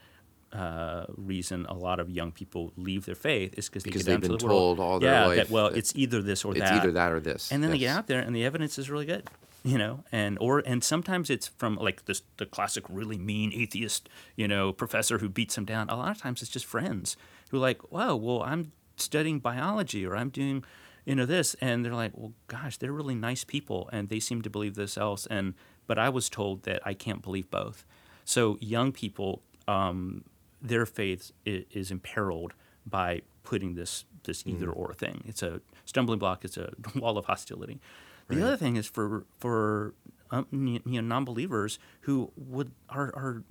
uh, 0.52 1.04
reason 1.16 1.66
a 1.66 1.74
lot 1.74 2.00
of 2.00 2.08
young 2.10 2.32
people 2.32 2.72
leave 2.76 3.04
their 3.06 3.14
faith 3.14 3.54
is 3.58 3.68
because 3.68 3.82
they 3.84 3.88
Because 3.90 4.02
get 4.04 4.12
down 4.12 4.20
they've 4.20 4.30
been 4.30 4.38
the 4.38 4.46
world. 4.46 4.78
told 4.78 4.80
all 4.80 5.00
their 5.00 5.12
yeah, 5.12 5.26
life 5.26 5.36
that, 5.38 5.50
well, 5.50 5.70
that 5.70 5.78
it's 5.78 5.92
either 5.96 6.22
this 6.22 6.44
or 6.44 6.52
It's 6.52 6.60
that. 6.60 6.74
It's 6.76 6.82
either 6.84 6.92
that 6.92 7.12
or 7.12 7.20
this. 7.20 7.50
and 7.52 7.62
then 7.62 7.70
they 7.70 7.78
get 7.78 7.96
out 7.96 8.06
there 8.06 8.20
and 8.20 8.34
the 8.34 8.44
evidence 8.44 8.78
is 8.78 8.88
really 8.90 9.06
good 9.06 9.28
you 9.64 9.76
know 9.76 10.04
and 10.12 10.38
or 10.40 10.60
and 10.60 10.84
sometimes 10.84 11.28
it's 11.28 11.48
from 11.48 11.74
like 11.74 12.04
this 12.04 12.22
the 12.36 12.46
classic 12.46 12.84
really 12.88 13.18
mean 13.18 13.52
atheist 13.52 14.08
you 14.36 14.46
know 14.46 14.72
professor 14.72 15.18
who 15.18 15.28
beats 15.28 15.56
them 15.56 15.64
down 15.64 15.90
a 15.90 15.96
lot 15.96 16.12
of 16.14 16.18
times 16.22 16.40
it's 16.40 16.50
just 16.50 16.64
friends 16.64 17.16
who 17.50 17.56
are 17.56 17.60
like 17.60 17.90
wow 17.90 18.14
well 18.14 18.42
i'm 18.44 18.70
studying 18.96 19.40
biology 19.40 20.06
or 20.06 20.16
i'm 20.16 20.28
doing 20.30 20.62
you 21.06 21.14
know 21.14 21.24
this 21.24 21.54
and 21.62 21.84
they're 21.84 21.94
like 21.94 22.12
well 22.14 22.34
gosh 22.48 22.76
they're 22.76 22.92
really 22.92 23.14
nice 23.14 23.44
people 23.44 23.88
and 23.92 24.10
they 24.10 24.20
seem 24.20 24.42
to 24.42 24.50
believe 24.50 24.74
this 24.74 24.98
else 24.98 25.26
and 25.26 25.54
but 25.86 25.98
i 25.98 26.10
was 26.10 26.28
told 26.28 26.64
that 26.64 26.82
i 26.84 26.92
can't 26.92 27.22
believe 27.22 27.50
both 27.50 27.86
so 28.26 28.58
young 28.60 28.92
people 28.92 29.40
um, 29.68 30.24
their 30.60 30.86
faith 30.86 31.32
is, 31.44 31.64
is 31.70 31.90
imperiled 31.90 32.54
by 32.84 33.22
putting 33.42 33.74
this 33.74 34.04
this 34.24 34.44
either 34.46 34.70
or 34.70 34.92
thing. 34.92 35.22
It's 35.26 35.42
a 35.42 35.60
stumbling 35.84 36.18
block. 36.18 36.44
It's 36.44 36.56
a 36.56 36.72
wall 36.96 37.16
of 37.16 37.26
hostility. 37.26 37.80
The 38.28 38.44
other 38.44 38.56
thing 38.56 38.74
is 38.76 38.86
for 38.86 39.24
for 39.38 39.94
um, 40.32 40.46
you 40.50 41.00
know 41.00 41.08
non-believers 41.08 41.78
who 42.02 42.32
would 42.36 42.72
are 42.88 43.06
are 43.14 43.44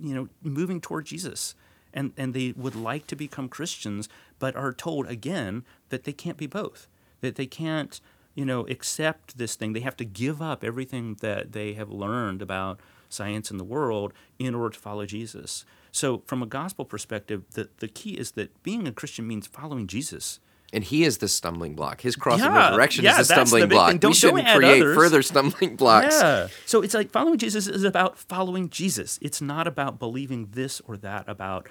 you 0.00 0.14
know 0.14 0.28
moving 0.42 0.80
toward 0.80 1.06
Jesus 1.06 1.56
and 1.92 2.12
and 2.16 2.32
they 2.32 2.54
would 2.56 2.76
like 2.76 3.08
to 3.08 3.16
become 3.16 3.48
Christians 3.48 4.08
but 4.42 4.56
are 4.56 4.72
told 4.72 5.04
again 5.06 5.52
that 5.90 6.02
they 6.04 6.12
can't 6.24 6.36
be 6.44 6.48
both 6.60 6.80
that 7.20 7.36
they 7.36 7.46
can't 7.46 8.00
you 8.34 8.44
know 8.50 8.62
accept 8.76 9.38
this 9.38 9.54
thing 9.54 9.72
they 9.72 9.80
have 9.88 9.96
to 10.02 10.04
give 10.22 10.42
up 10.50 10.64
everything 10.64 11.04
that 11.20 11.52
they 11.52 11.74
have 11.74 11.90
learned 12.04 12.42
about 12.42 12.80
science 13.08 13.50
and 13.52 13.60
the 13.60 13.70
world 13.76 14.10
in 14.38 14.54
order 14.54 14.70
to 14.74 14.80
follow 14.88 15.06
Jesus 15.06 15.64
so 15.92 16.22
from 16.26 16.42
a 16.42 16.46
gospel 16.58 16.84
perspective 16.84 17.40
the 17.52 17.64
the 17.78 17.88
key 17.98 18.14
is 18.22 18.32
that 18.32 18.48
being 18.62 18.88
a 18.88 18.92
Christian 19.00 19.24
means 19.32 19.46
following 19.46 19.86
Jesus 19.96 20.40
And 20.74 20.84
he 20.92 21.04
is 21.08 21.14
the 21.18 21.28
stumbling 21.28 21.74
block. 21.80 22.00
His 22.08 22.16
cross 22.16 22.40
and 22.40 22.54
resurrection 22.54 23.04
yeah, 23.04 23.20
is 23.20 23.28
the 23.28 23.34
that's 23.34 23.50
the 23.50 23.58
stumbling 23.58 23.68
block. 23.68 23.88
thing. 23.90 23.98
Don't- 24.02 24.10
we 24.12 24.20
shouldn't 24.22 24.46
don't 24.46 24.56
create 24.58 24.82
others. 24.82 24.96
further 25.00 25.22
stumbling 25.30 25.76
blocks. 25.82 26.16
Yeah. 26.20 26.48
So 26.64 26.76
it's 26.84 26.94
like 27.00 27.10
following 27.18 27.38
Jesus 27.44 27.64
is 27.78 27.84
about 27.92 28.12
following 28.34 28.66
Jesus. 28.80 29.18
It's 29.26 29.40
not 29.52 29.66
about 29.72 29.92
believing 30.04 30.42
this 30.58 30.74
or 30.88 30.96
that 31.08 31.24
about 31.36 31.62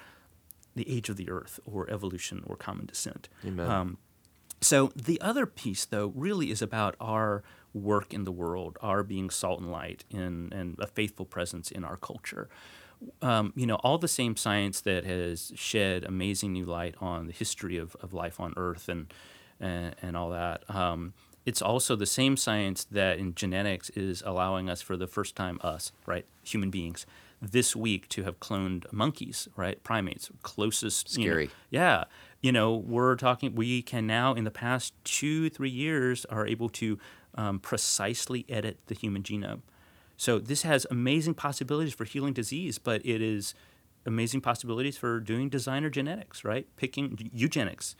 the 0.74 0.88
age 0.90 1.08
of 1.08 1.16
the 1.16 1.30
earth 1.30 1.60
or 1.64 1.90
evolution 1.90 2.42
or 2.46 2.56
common 2.56 2.86
descent. 2.86 3.28
Amen. 3.46 3.68
Um, 3.68 3.98
so 4.60 4.92
the 4.94 5.20
other 5.20 5.44
piece, 5.44 5.84
though, 5.84 6.12
really 6.14 6.50
is 6.50 6.62
about 6.62 6.94
our 7.00 7.42
work 7.74 8.14
in 8.14 8.24
the 8.24 8.32
world, 8.32 8.78
our 8.80 9.02
being 9.02 9.30
salt 9.30 9.60
and 9.60 9.70
light, 9.70 10.04
in, 10.10 10.52
and 10.52 10.76
a 10.78 10.86
faithful 10.86 11.26
presence 11.26 11.70
in 11.70 11.84
our 11.84 11.96
culture. 11.96 12.48
Um, 13.20 13.52
you 13.56 13.66
know, 13.66 13.76
all 13.76 13.98
the 13.98 14.06
same 14.06 14.36
science 14.36 14.80
that 14.82 15.04
has 15.04 15.52
shed 15.56 16.04
amazing 16.04 16.52
new 16.52 16.64
light 16.64 16.94
on 17.00 17.26
the 17.26 17.32
history 17.32 17.76
of, 17.76 17.96
of 18.00 18.14
life 18.14 18.38
on 18.38 18.54
Earth 18.56 18.88
and 18.88 19.12
and, 19.58 19.94
and 20.02 20.16
all 20.16 20.30
that. 20.30 20.68
Um, 20.68 21.14
it's 21.46 21.62
also 21.62 21.96
the 21.96 22.06
same 22.06 22.36
science 22.36 22.84
that 22.84 23.18
in 23.18 23.34
genetics 23.34 23.90
is 23.90 24.22
allowing 24.26 24.68
us 24.68 24.82
for 24.82 24.96
the 24.96 25.06
first 25.06 25.34
time, 25.34 25.58
us, 25.62 25.92
right, 26.06 26.26
human 26.42 26.70
beings, 26.70 27.06
this 27.42 27.74
week 27.74 28.08
to 28.10 28.22
have 28.22 28.38
cloned 28.38 28.90
monkeys, 28.92 29.48
right, 29.56 29.82
primates, 29.82 30.30
closest. 30.42 31.18
you 31.18 31.26
know- 31.26 31.32
Scary. 31.32 31.50
yeah. 31.70 32.04
You 32.40 32.52
know, 32.52 32.74
we're 32.74 33.16
talking, 33.16 33.54
we 33.54 33.82
can 33.82 34.06
now, 34.06 34.34
in 34.34 34.44
the 34.44 34.50
past 34.50 34.94
two, 35.04 35.50
three 35.50 35.70
years, 35.70 36.24
are 36.26 36.46
able 36.46 36.68
to 36.70 36.98
um, 37.34 37.58
precisely 37.60 38.44
edit 38.48 38.78
the 38.86 38.94
human 38.94 39.22
genome. 39.22 39.62
So 40.16 40.38
this 40.38 40.62
has 40.62 40.86
amazing 40.90 41.34
possibilities 41.34 41.94
for 41.94 42.04
healing 42.04 42.32
disease, 42.32 42.78
but 42.78 43.04
it 43.04 43.20
is 43.20 43.54
amazing 44.06 44.40
possibilities 44.40 44.96
for 44.96 45.20
doing 45.20 45.48
designer 45.48 45.90
genetics, 45.90 46.44
right? 46.44 46.66
Picking 46.76 47.30
eugenics. 47.32 47.94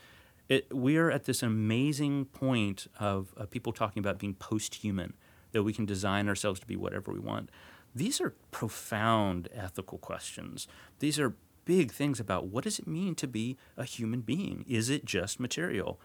It, 0.49 0.73
we 0.75 0.97
are 0.97 1.09
at 1.09 1.23
this 1.25 1.41
amazing 1.41 2.25
point 2.25 2.87
of 2.99 3.33
uh, 3.37 3.45
people 3.45 3.71
talking 3.71 4.01
about 4.01 4.19
being 4.19 4.35
post-human, 4.35 5.13
that 5.53 5.63
we 5.63 5.71
can 5.71 5.85
design 5.85 6.27
ourselves 6.27 6.59
to 6.59 6.65
be 6.67 6.75
whatever 6.75 7.11
we 7.11 7.19
want. 7.19 7.49
These 7.95 8.19
are 8.21 8.33
profound 8.51 9.49
ethical 9.53 9.97
questions. 9.97 10.67
These 10.99 11.19
are 11.19 11.35
big 11.65 11.91
things 11.91 12.19
about 12.19 12.47
what 12.47 12.63
does 12.63 12.79
it 12.79 12.87
mean 12.87 13.15
to 13.15 13.27
be 13.27 13.57
a 13.77 13.83
human 13.85 14.21
being? 14.21 14.65
Is 14.67 14.89
it 14.89 15.05
just 15.05 15.39
material? 15.39 15.99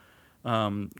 Um, 0.44 0.90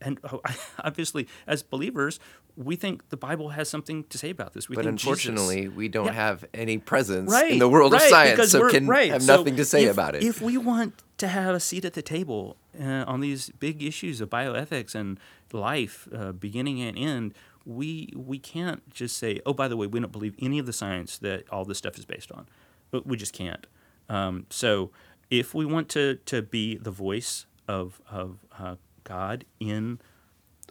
and 0.00 0.18
obviously, 0.82 1.28
as 1.46 1.62
believers, 1.62 2.18
we 2.56 2.74
think 2.74 3.10
the 3.10 3.16
Bible 3.16 3.50
has 3.50 3.68
something 3.68 4.04
to 4.04 4.16
say 4.18 4.30
about 4.30 4.54
this. 4.54 4.68
We 4.68 4.76
But 4.76 4.84
think 4.86 4.98
Jesus- 4.98 5.26
unfortunately, 5.26 5.68
we 5.68 5.88
don't 5.88 6.06
Yeah. 6.06 6.12
have 6.12 6.44
any 6.54 6.78
presence 6.78 7.30
right, 7.30 7.52
in 7.52 7.58
the 7.58 7.68
world 7.68 7.92
of 7.94 8.00
science, 8.00 8.50
so 8.50 8.68
can 8.70 8.86
right, 8.86 9.10
have 9.10 9.22
so 9.22 9.36
nothing 9.36 9.56
to 9.56 9.64
say 9.64 9.84
if- 9.84 9.92
about 9.92 10.14
it. 10.14 10.22
If 10.22 10.40
we 10.40 10.56
want 10.56 11.02
to 11.18 11.28
have 11.28 11.54
a 11.54 11.60
seat 11.60 11.84
at 11.84 11.92
the 11.94 12.02
table 12.02 12.56
uh, 12.80 13.04
on 13.06 13.20
these 13.20 13.50
big 13.58 13.82
issues 13.82 14.20
of 14.20 14.30
bioethics 14.30 14.94
and 14.94 15.18
life, 15.52 16.08
uh, 16.14 16.32
beginning 16.32 16.80
and 16.80 16.96
end, 16.96 17.34
we 17.68 18.10
we 18.16 18.38
can't 18.38 18.88
just 18.90 19.18
say, 19.18 19.40
oh, 19.44 19.52
by 19.52 19.68
the 19.68 19.76
way, 19.76 19.86
we 19.86 20.00
don't 20.00 20.10
believe 20.10 20.34
any 20.40 20.58
of 20.58 20.64
the 20.64 20.72
science 20.72 21.18
that 21.18 21.44
all 21.50 21.66
this 21.66 21.78
stuff 21.78 21.98
is 21.98 22.06
based 22.06 22.32
on. 22.32 22.48
But 22.90 23.06
we 23.06 23.16
just 23.18 23.34
can't. 23.34 23.66
Um, 24.08 24.46
so 24.48 24.90
if 25.30 25.54
we 25.54 25.66
want 25.66 25.90
to 25.90 26.16
to 26.24 26.40
be 26.40 26.76
the 26.76 26.90
voice 26.90 27.44
of 27.68 28.00
of 28.10 28.38
uh, 28.58 28.76
God 29.04 29.44
in 29.60 30.00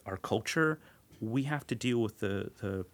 our 0.08 0.18
culture, 0.18 0.80
we 1.22 1.44
have 1.44 1.68
to 1.68 1.76
deal 1.76 2.00
with 2.00 2.18
the 2.20 2.50
the 2.62 2.86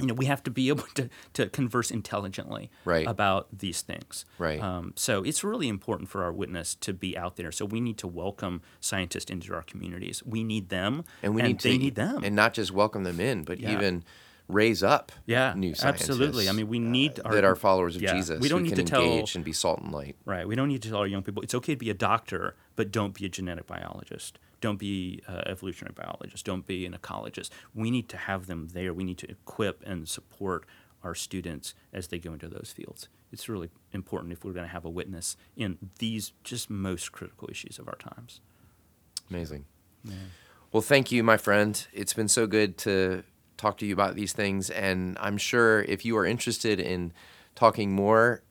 you 0.00 0.06
know, 0.06 0.14
we 0.14 0.26
have 0.26 0.42
to 0.44 0.50
be 0.50 0.68
able 0.68 0.84
to, 0.94 1.08
to 1.34 1.48
converse 1.48 1.90
intelligently 1.90 2.70
Right. 2.84 3.06
about 3.06 3.46
these 3.56 3.82
things. 3.82 4.24
Right. 4.38 4.60
Um, 4.60 4.92
so 4.96 5.22
it's 5.22 5.44
really 5.44 5.68
important 5.68 6.08
for 6.08 6.22
our 6.24 6.32
witness 6.32 6.74
to 6.76 6.92
be 6.92 7.16
out 7.16 7.36
there. 7.36 7.52
So 7.52 7.64
we 7.64 7.80
need 7.80 7.98
to 7.98 8.06
welcome 8.06 8.62
scientists 8.80 9.30
into 9.30 9.54
our 9.54 9.62
communities. 9.62 10.22
We 10.24 10.42
need 10.44 10.68
them, 10.68 11.04
and 11.22 11.34
we 11.34 11.42
need 11.42 11.60
they 11.60 11.72
to 11.72 11.78
need 11.78 11.94
them. 11.94 12.24
and 12.24 12.34
not 12.34 12.54
just 12.54 12.72
welcome 12.72 13.04
them 13.04 13.20
in, 13.20 13.44
but 13.44 13.60
Yeah. 13.60 13.72
even 13.72 14.04
raise 14.48 14.82
up 14.82 15.12
yeah, 15.26 15.54
new 15.56 15.74
scientists. 15.76 16.10
absolutely. 16.10 16.48
I 16.48 16.52
mean, 16.52 16.66
we 16.66 16.80
need 16.80 17.20
our. 17.24 17.32
that 17.34 17.44
are 17.44 17.54
followers 17.54 17.94
of 17.94 18.02
yeah, 18.02 18.14
Jesus 18.14 18.40
We 18.40 18.48
don't 18.48 18.64
need 18.64 18.70
can 18.74 18.78
to 18.78 18.90
tell 18.90 19.02
engage 19.02 19.36
and 19.36 19.44
be 19.44 19.52
salt 19.52 19.80
and 19.80 19.92
light. 19.92 20.16
Right. 20.24 20.44
We 20.48 20.56
don't 20.56 20.66
need 20.66 20.82
to 20.82 20.88
tell 20.88 20.98
our 20.98 21.06
young 21.06 21.22
people 21.22 21.40
it's 21.44 21.54
okay 21.54 21.74
to 21.74 21.78
be 21.78 21.88
a 21.88 21.94
doctor, 21.94 22.56
but 22.74 22.90
don't 22.90 23.14
be 23.14 23.24
a 23.26 23.28
genetic 23.28 23.68
biologist. 23.68 24.40
Don't 24.60 24.78
be 24.78 25.22
an 25.26 25.42
evolutionary 25.46 25.94
biologist. 25.96 26.44
Don't 26.44 26.66
be 26.66 26.86
an 26.86 26.92
ecologist. 26.92 27.50
We 27.74 27.90
need 27.90 28.08
to 28.10 28.16
have 28.16 28.46
them 28.46 28.68
there. 28.72 28.92
We 28.92 29.04
need 29.04 29.18
to 29.18 29.30
equip 29.30 29.82
and 29.86 30.08
support 30.08 30.66
our 31.02 31.14
students 31.14 31.74
as 31.92 32.08
they 32.08 32.18
go 32.18 32.32
into 32.32 32.48
those 32.48 32.74
fields. 32.76 33.08
It's 33.32 33.48
really 33.48 33.70
important 33.92 34.32
if 34.32 34.44
we're 34.44 34.52
going 34.52 34.66
to 34.66 34.72
have 34.72 34.84
a 34.84 34.90
witness 34.90 35.36
in 35.56 35.78
these 35.98 36.32
just 36.44 36.68
most 36.68 37.12
critical 37.12 37.48
issues 37.50 37.78
of 37.78 37.88
our 37.88 37.96
times. 37.96 38.40
Amazing. 39.30 39.64
Well, 40.72 40.82
thank 40.82 41.10
you, 41.10 41.22
my 41.22 41.36
friend. 41.36 41.86
It's 41.92 42.12
been 42.12 42.28
so 42.28 42.46
good 42.46 42.76
to 42.78 43.22
talk 43.56 43.78
to 43.78 43.86
you 43.86 43.92
about 43.92 44.14
these 44.14 44.32
things, 44.32 44.70
and 44.70 45.16
I'm 45.20 45.36
sure 45.38 45.82
if 45.82 46.04
you 46.04 46.16
are 46.16 46.24
interested 46.26 46.80
in 46.80 47.12
talking 47.54 47.92
more, 47.92 48.42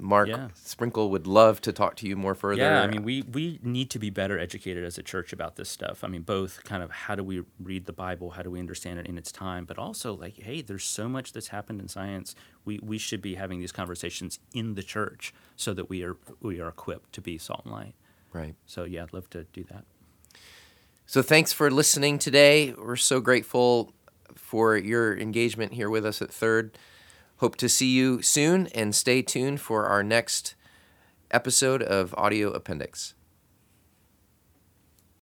Mark 0.00 0.28
Yeah. 0.28 0.48
Sprinkle 0.54 1.10
would 1.10 1.26
love 1.26 1.60
to 1.62 1.72
talk 1.72 1.96
to 1.96 2.06
you 2.06 2.16
more 2.16 2.34
further. 2.34 2.62
Yeah, 2.62 2.82
I 2.82 2.86
mean, 2.86 3.02
we, 3.02 3.22
we 3.22 3.58
need 3.62 3.90
to 3.90 3.98
be 3.98 4.10
better 4.10 4.38
educated 4.38 4.84
as 4.84 4.98
a 4.98 5.02
church 5.02 5.32
about 5.32 5.56
this 5.56 5.68
stuff. 5.68 6.04
I 6.04 6.08
mean, 6.08 6.22
both 6.22 6.62
kind 6.64 6.82
of 6.82 6.90
how 6.90 7.14
do 7.14 7.24
we 7.24 7.42
read 7.60 7.86
the 7.86 7.92
Bible, 7.92 8.30
how 8.30 8.42
do 8.42 8.50
we 8.50 8.60
understand 8.60 8.98
it 9.00 9.06
in 9.06 9.18
its 9.18 9.32
time, 9.32 9.64
but 9.64 9.78
also 9.78 10.14
like, 10.14 10.36
hey, 10.40 10.62
there's 10.62 10.84
so 10.84 11.08
much 11.08 11.32
that's 11.32 11.48
happened 11.48 11.80
in 11.80 11.88
science. 11.88 12.34
We, 12.64 12.78
we 12.82 12.98
should 12.98 13.20
be 13.22 13.34
having 13.34 13.60
these 13.60 13.72
conversations 13.72 14.38
in 14.52 14.74
the 14.74 14.82
church 14.82 15.34
so 15.56 15.74
that 15.74 15.88
we 15.90 16.02
are 16.04 16.16
we 16.40 16.60
are 16.60 16.68
equipped 16.68 17.12
to 17.14 17.20
be 17.20 17.38
salt 17.38 17.62
and 17.64 17.72
light. 17.72 17.94
right. 18.32 18.54
So 18.66 18.84
yeah, 18.84 19.02
I'd 19.02 19.12
love 19.12 19.28
to 19.30 19.44
do 19.52 19.64
that. 19.64 19.84
So 21.06 21.22
thanks 21.22 21.52
for 21.52 21.70
listening 21.70 22.18
today. 22.18 22.74
We're 22.76 22.96
so 22.96 23.20
grateful 23.20 23.92
for 24.34 24.76
your 24.76 25.16
engagement 25.18 25.72
here 25.72 25.88
with 25.90 26.04
us 26.04 26.20
at 26.20 26.30
Third. 26.30 26.76
Hope 27.38 27.54
to 27.56 27.68
see 27.68 27.86
you 27.86 28.20
soon 28.20 28.66
and 28.68 28.92
stay 28.92 29.22
tuned 29.22 29.60
for 29.60 29.86
our 29.86 30.02
next 30.02 30.56
episode 31.30 31.84
of 31.84 32.12
Audio 32.18 32.50
Appendix. 32.50 33.14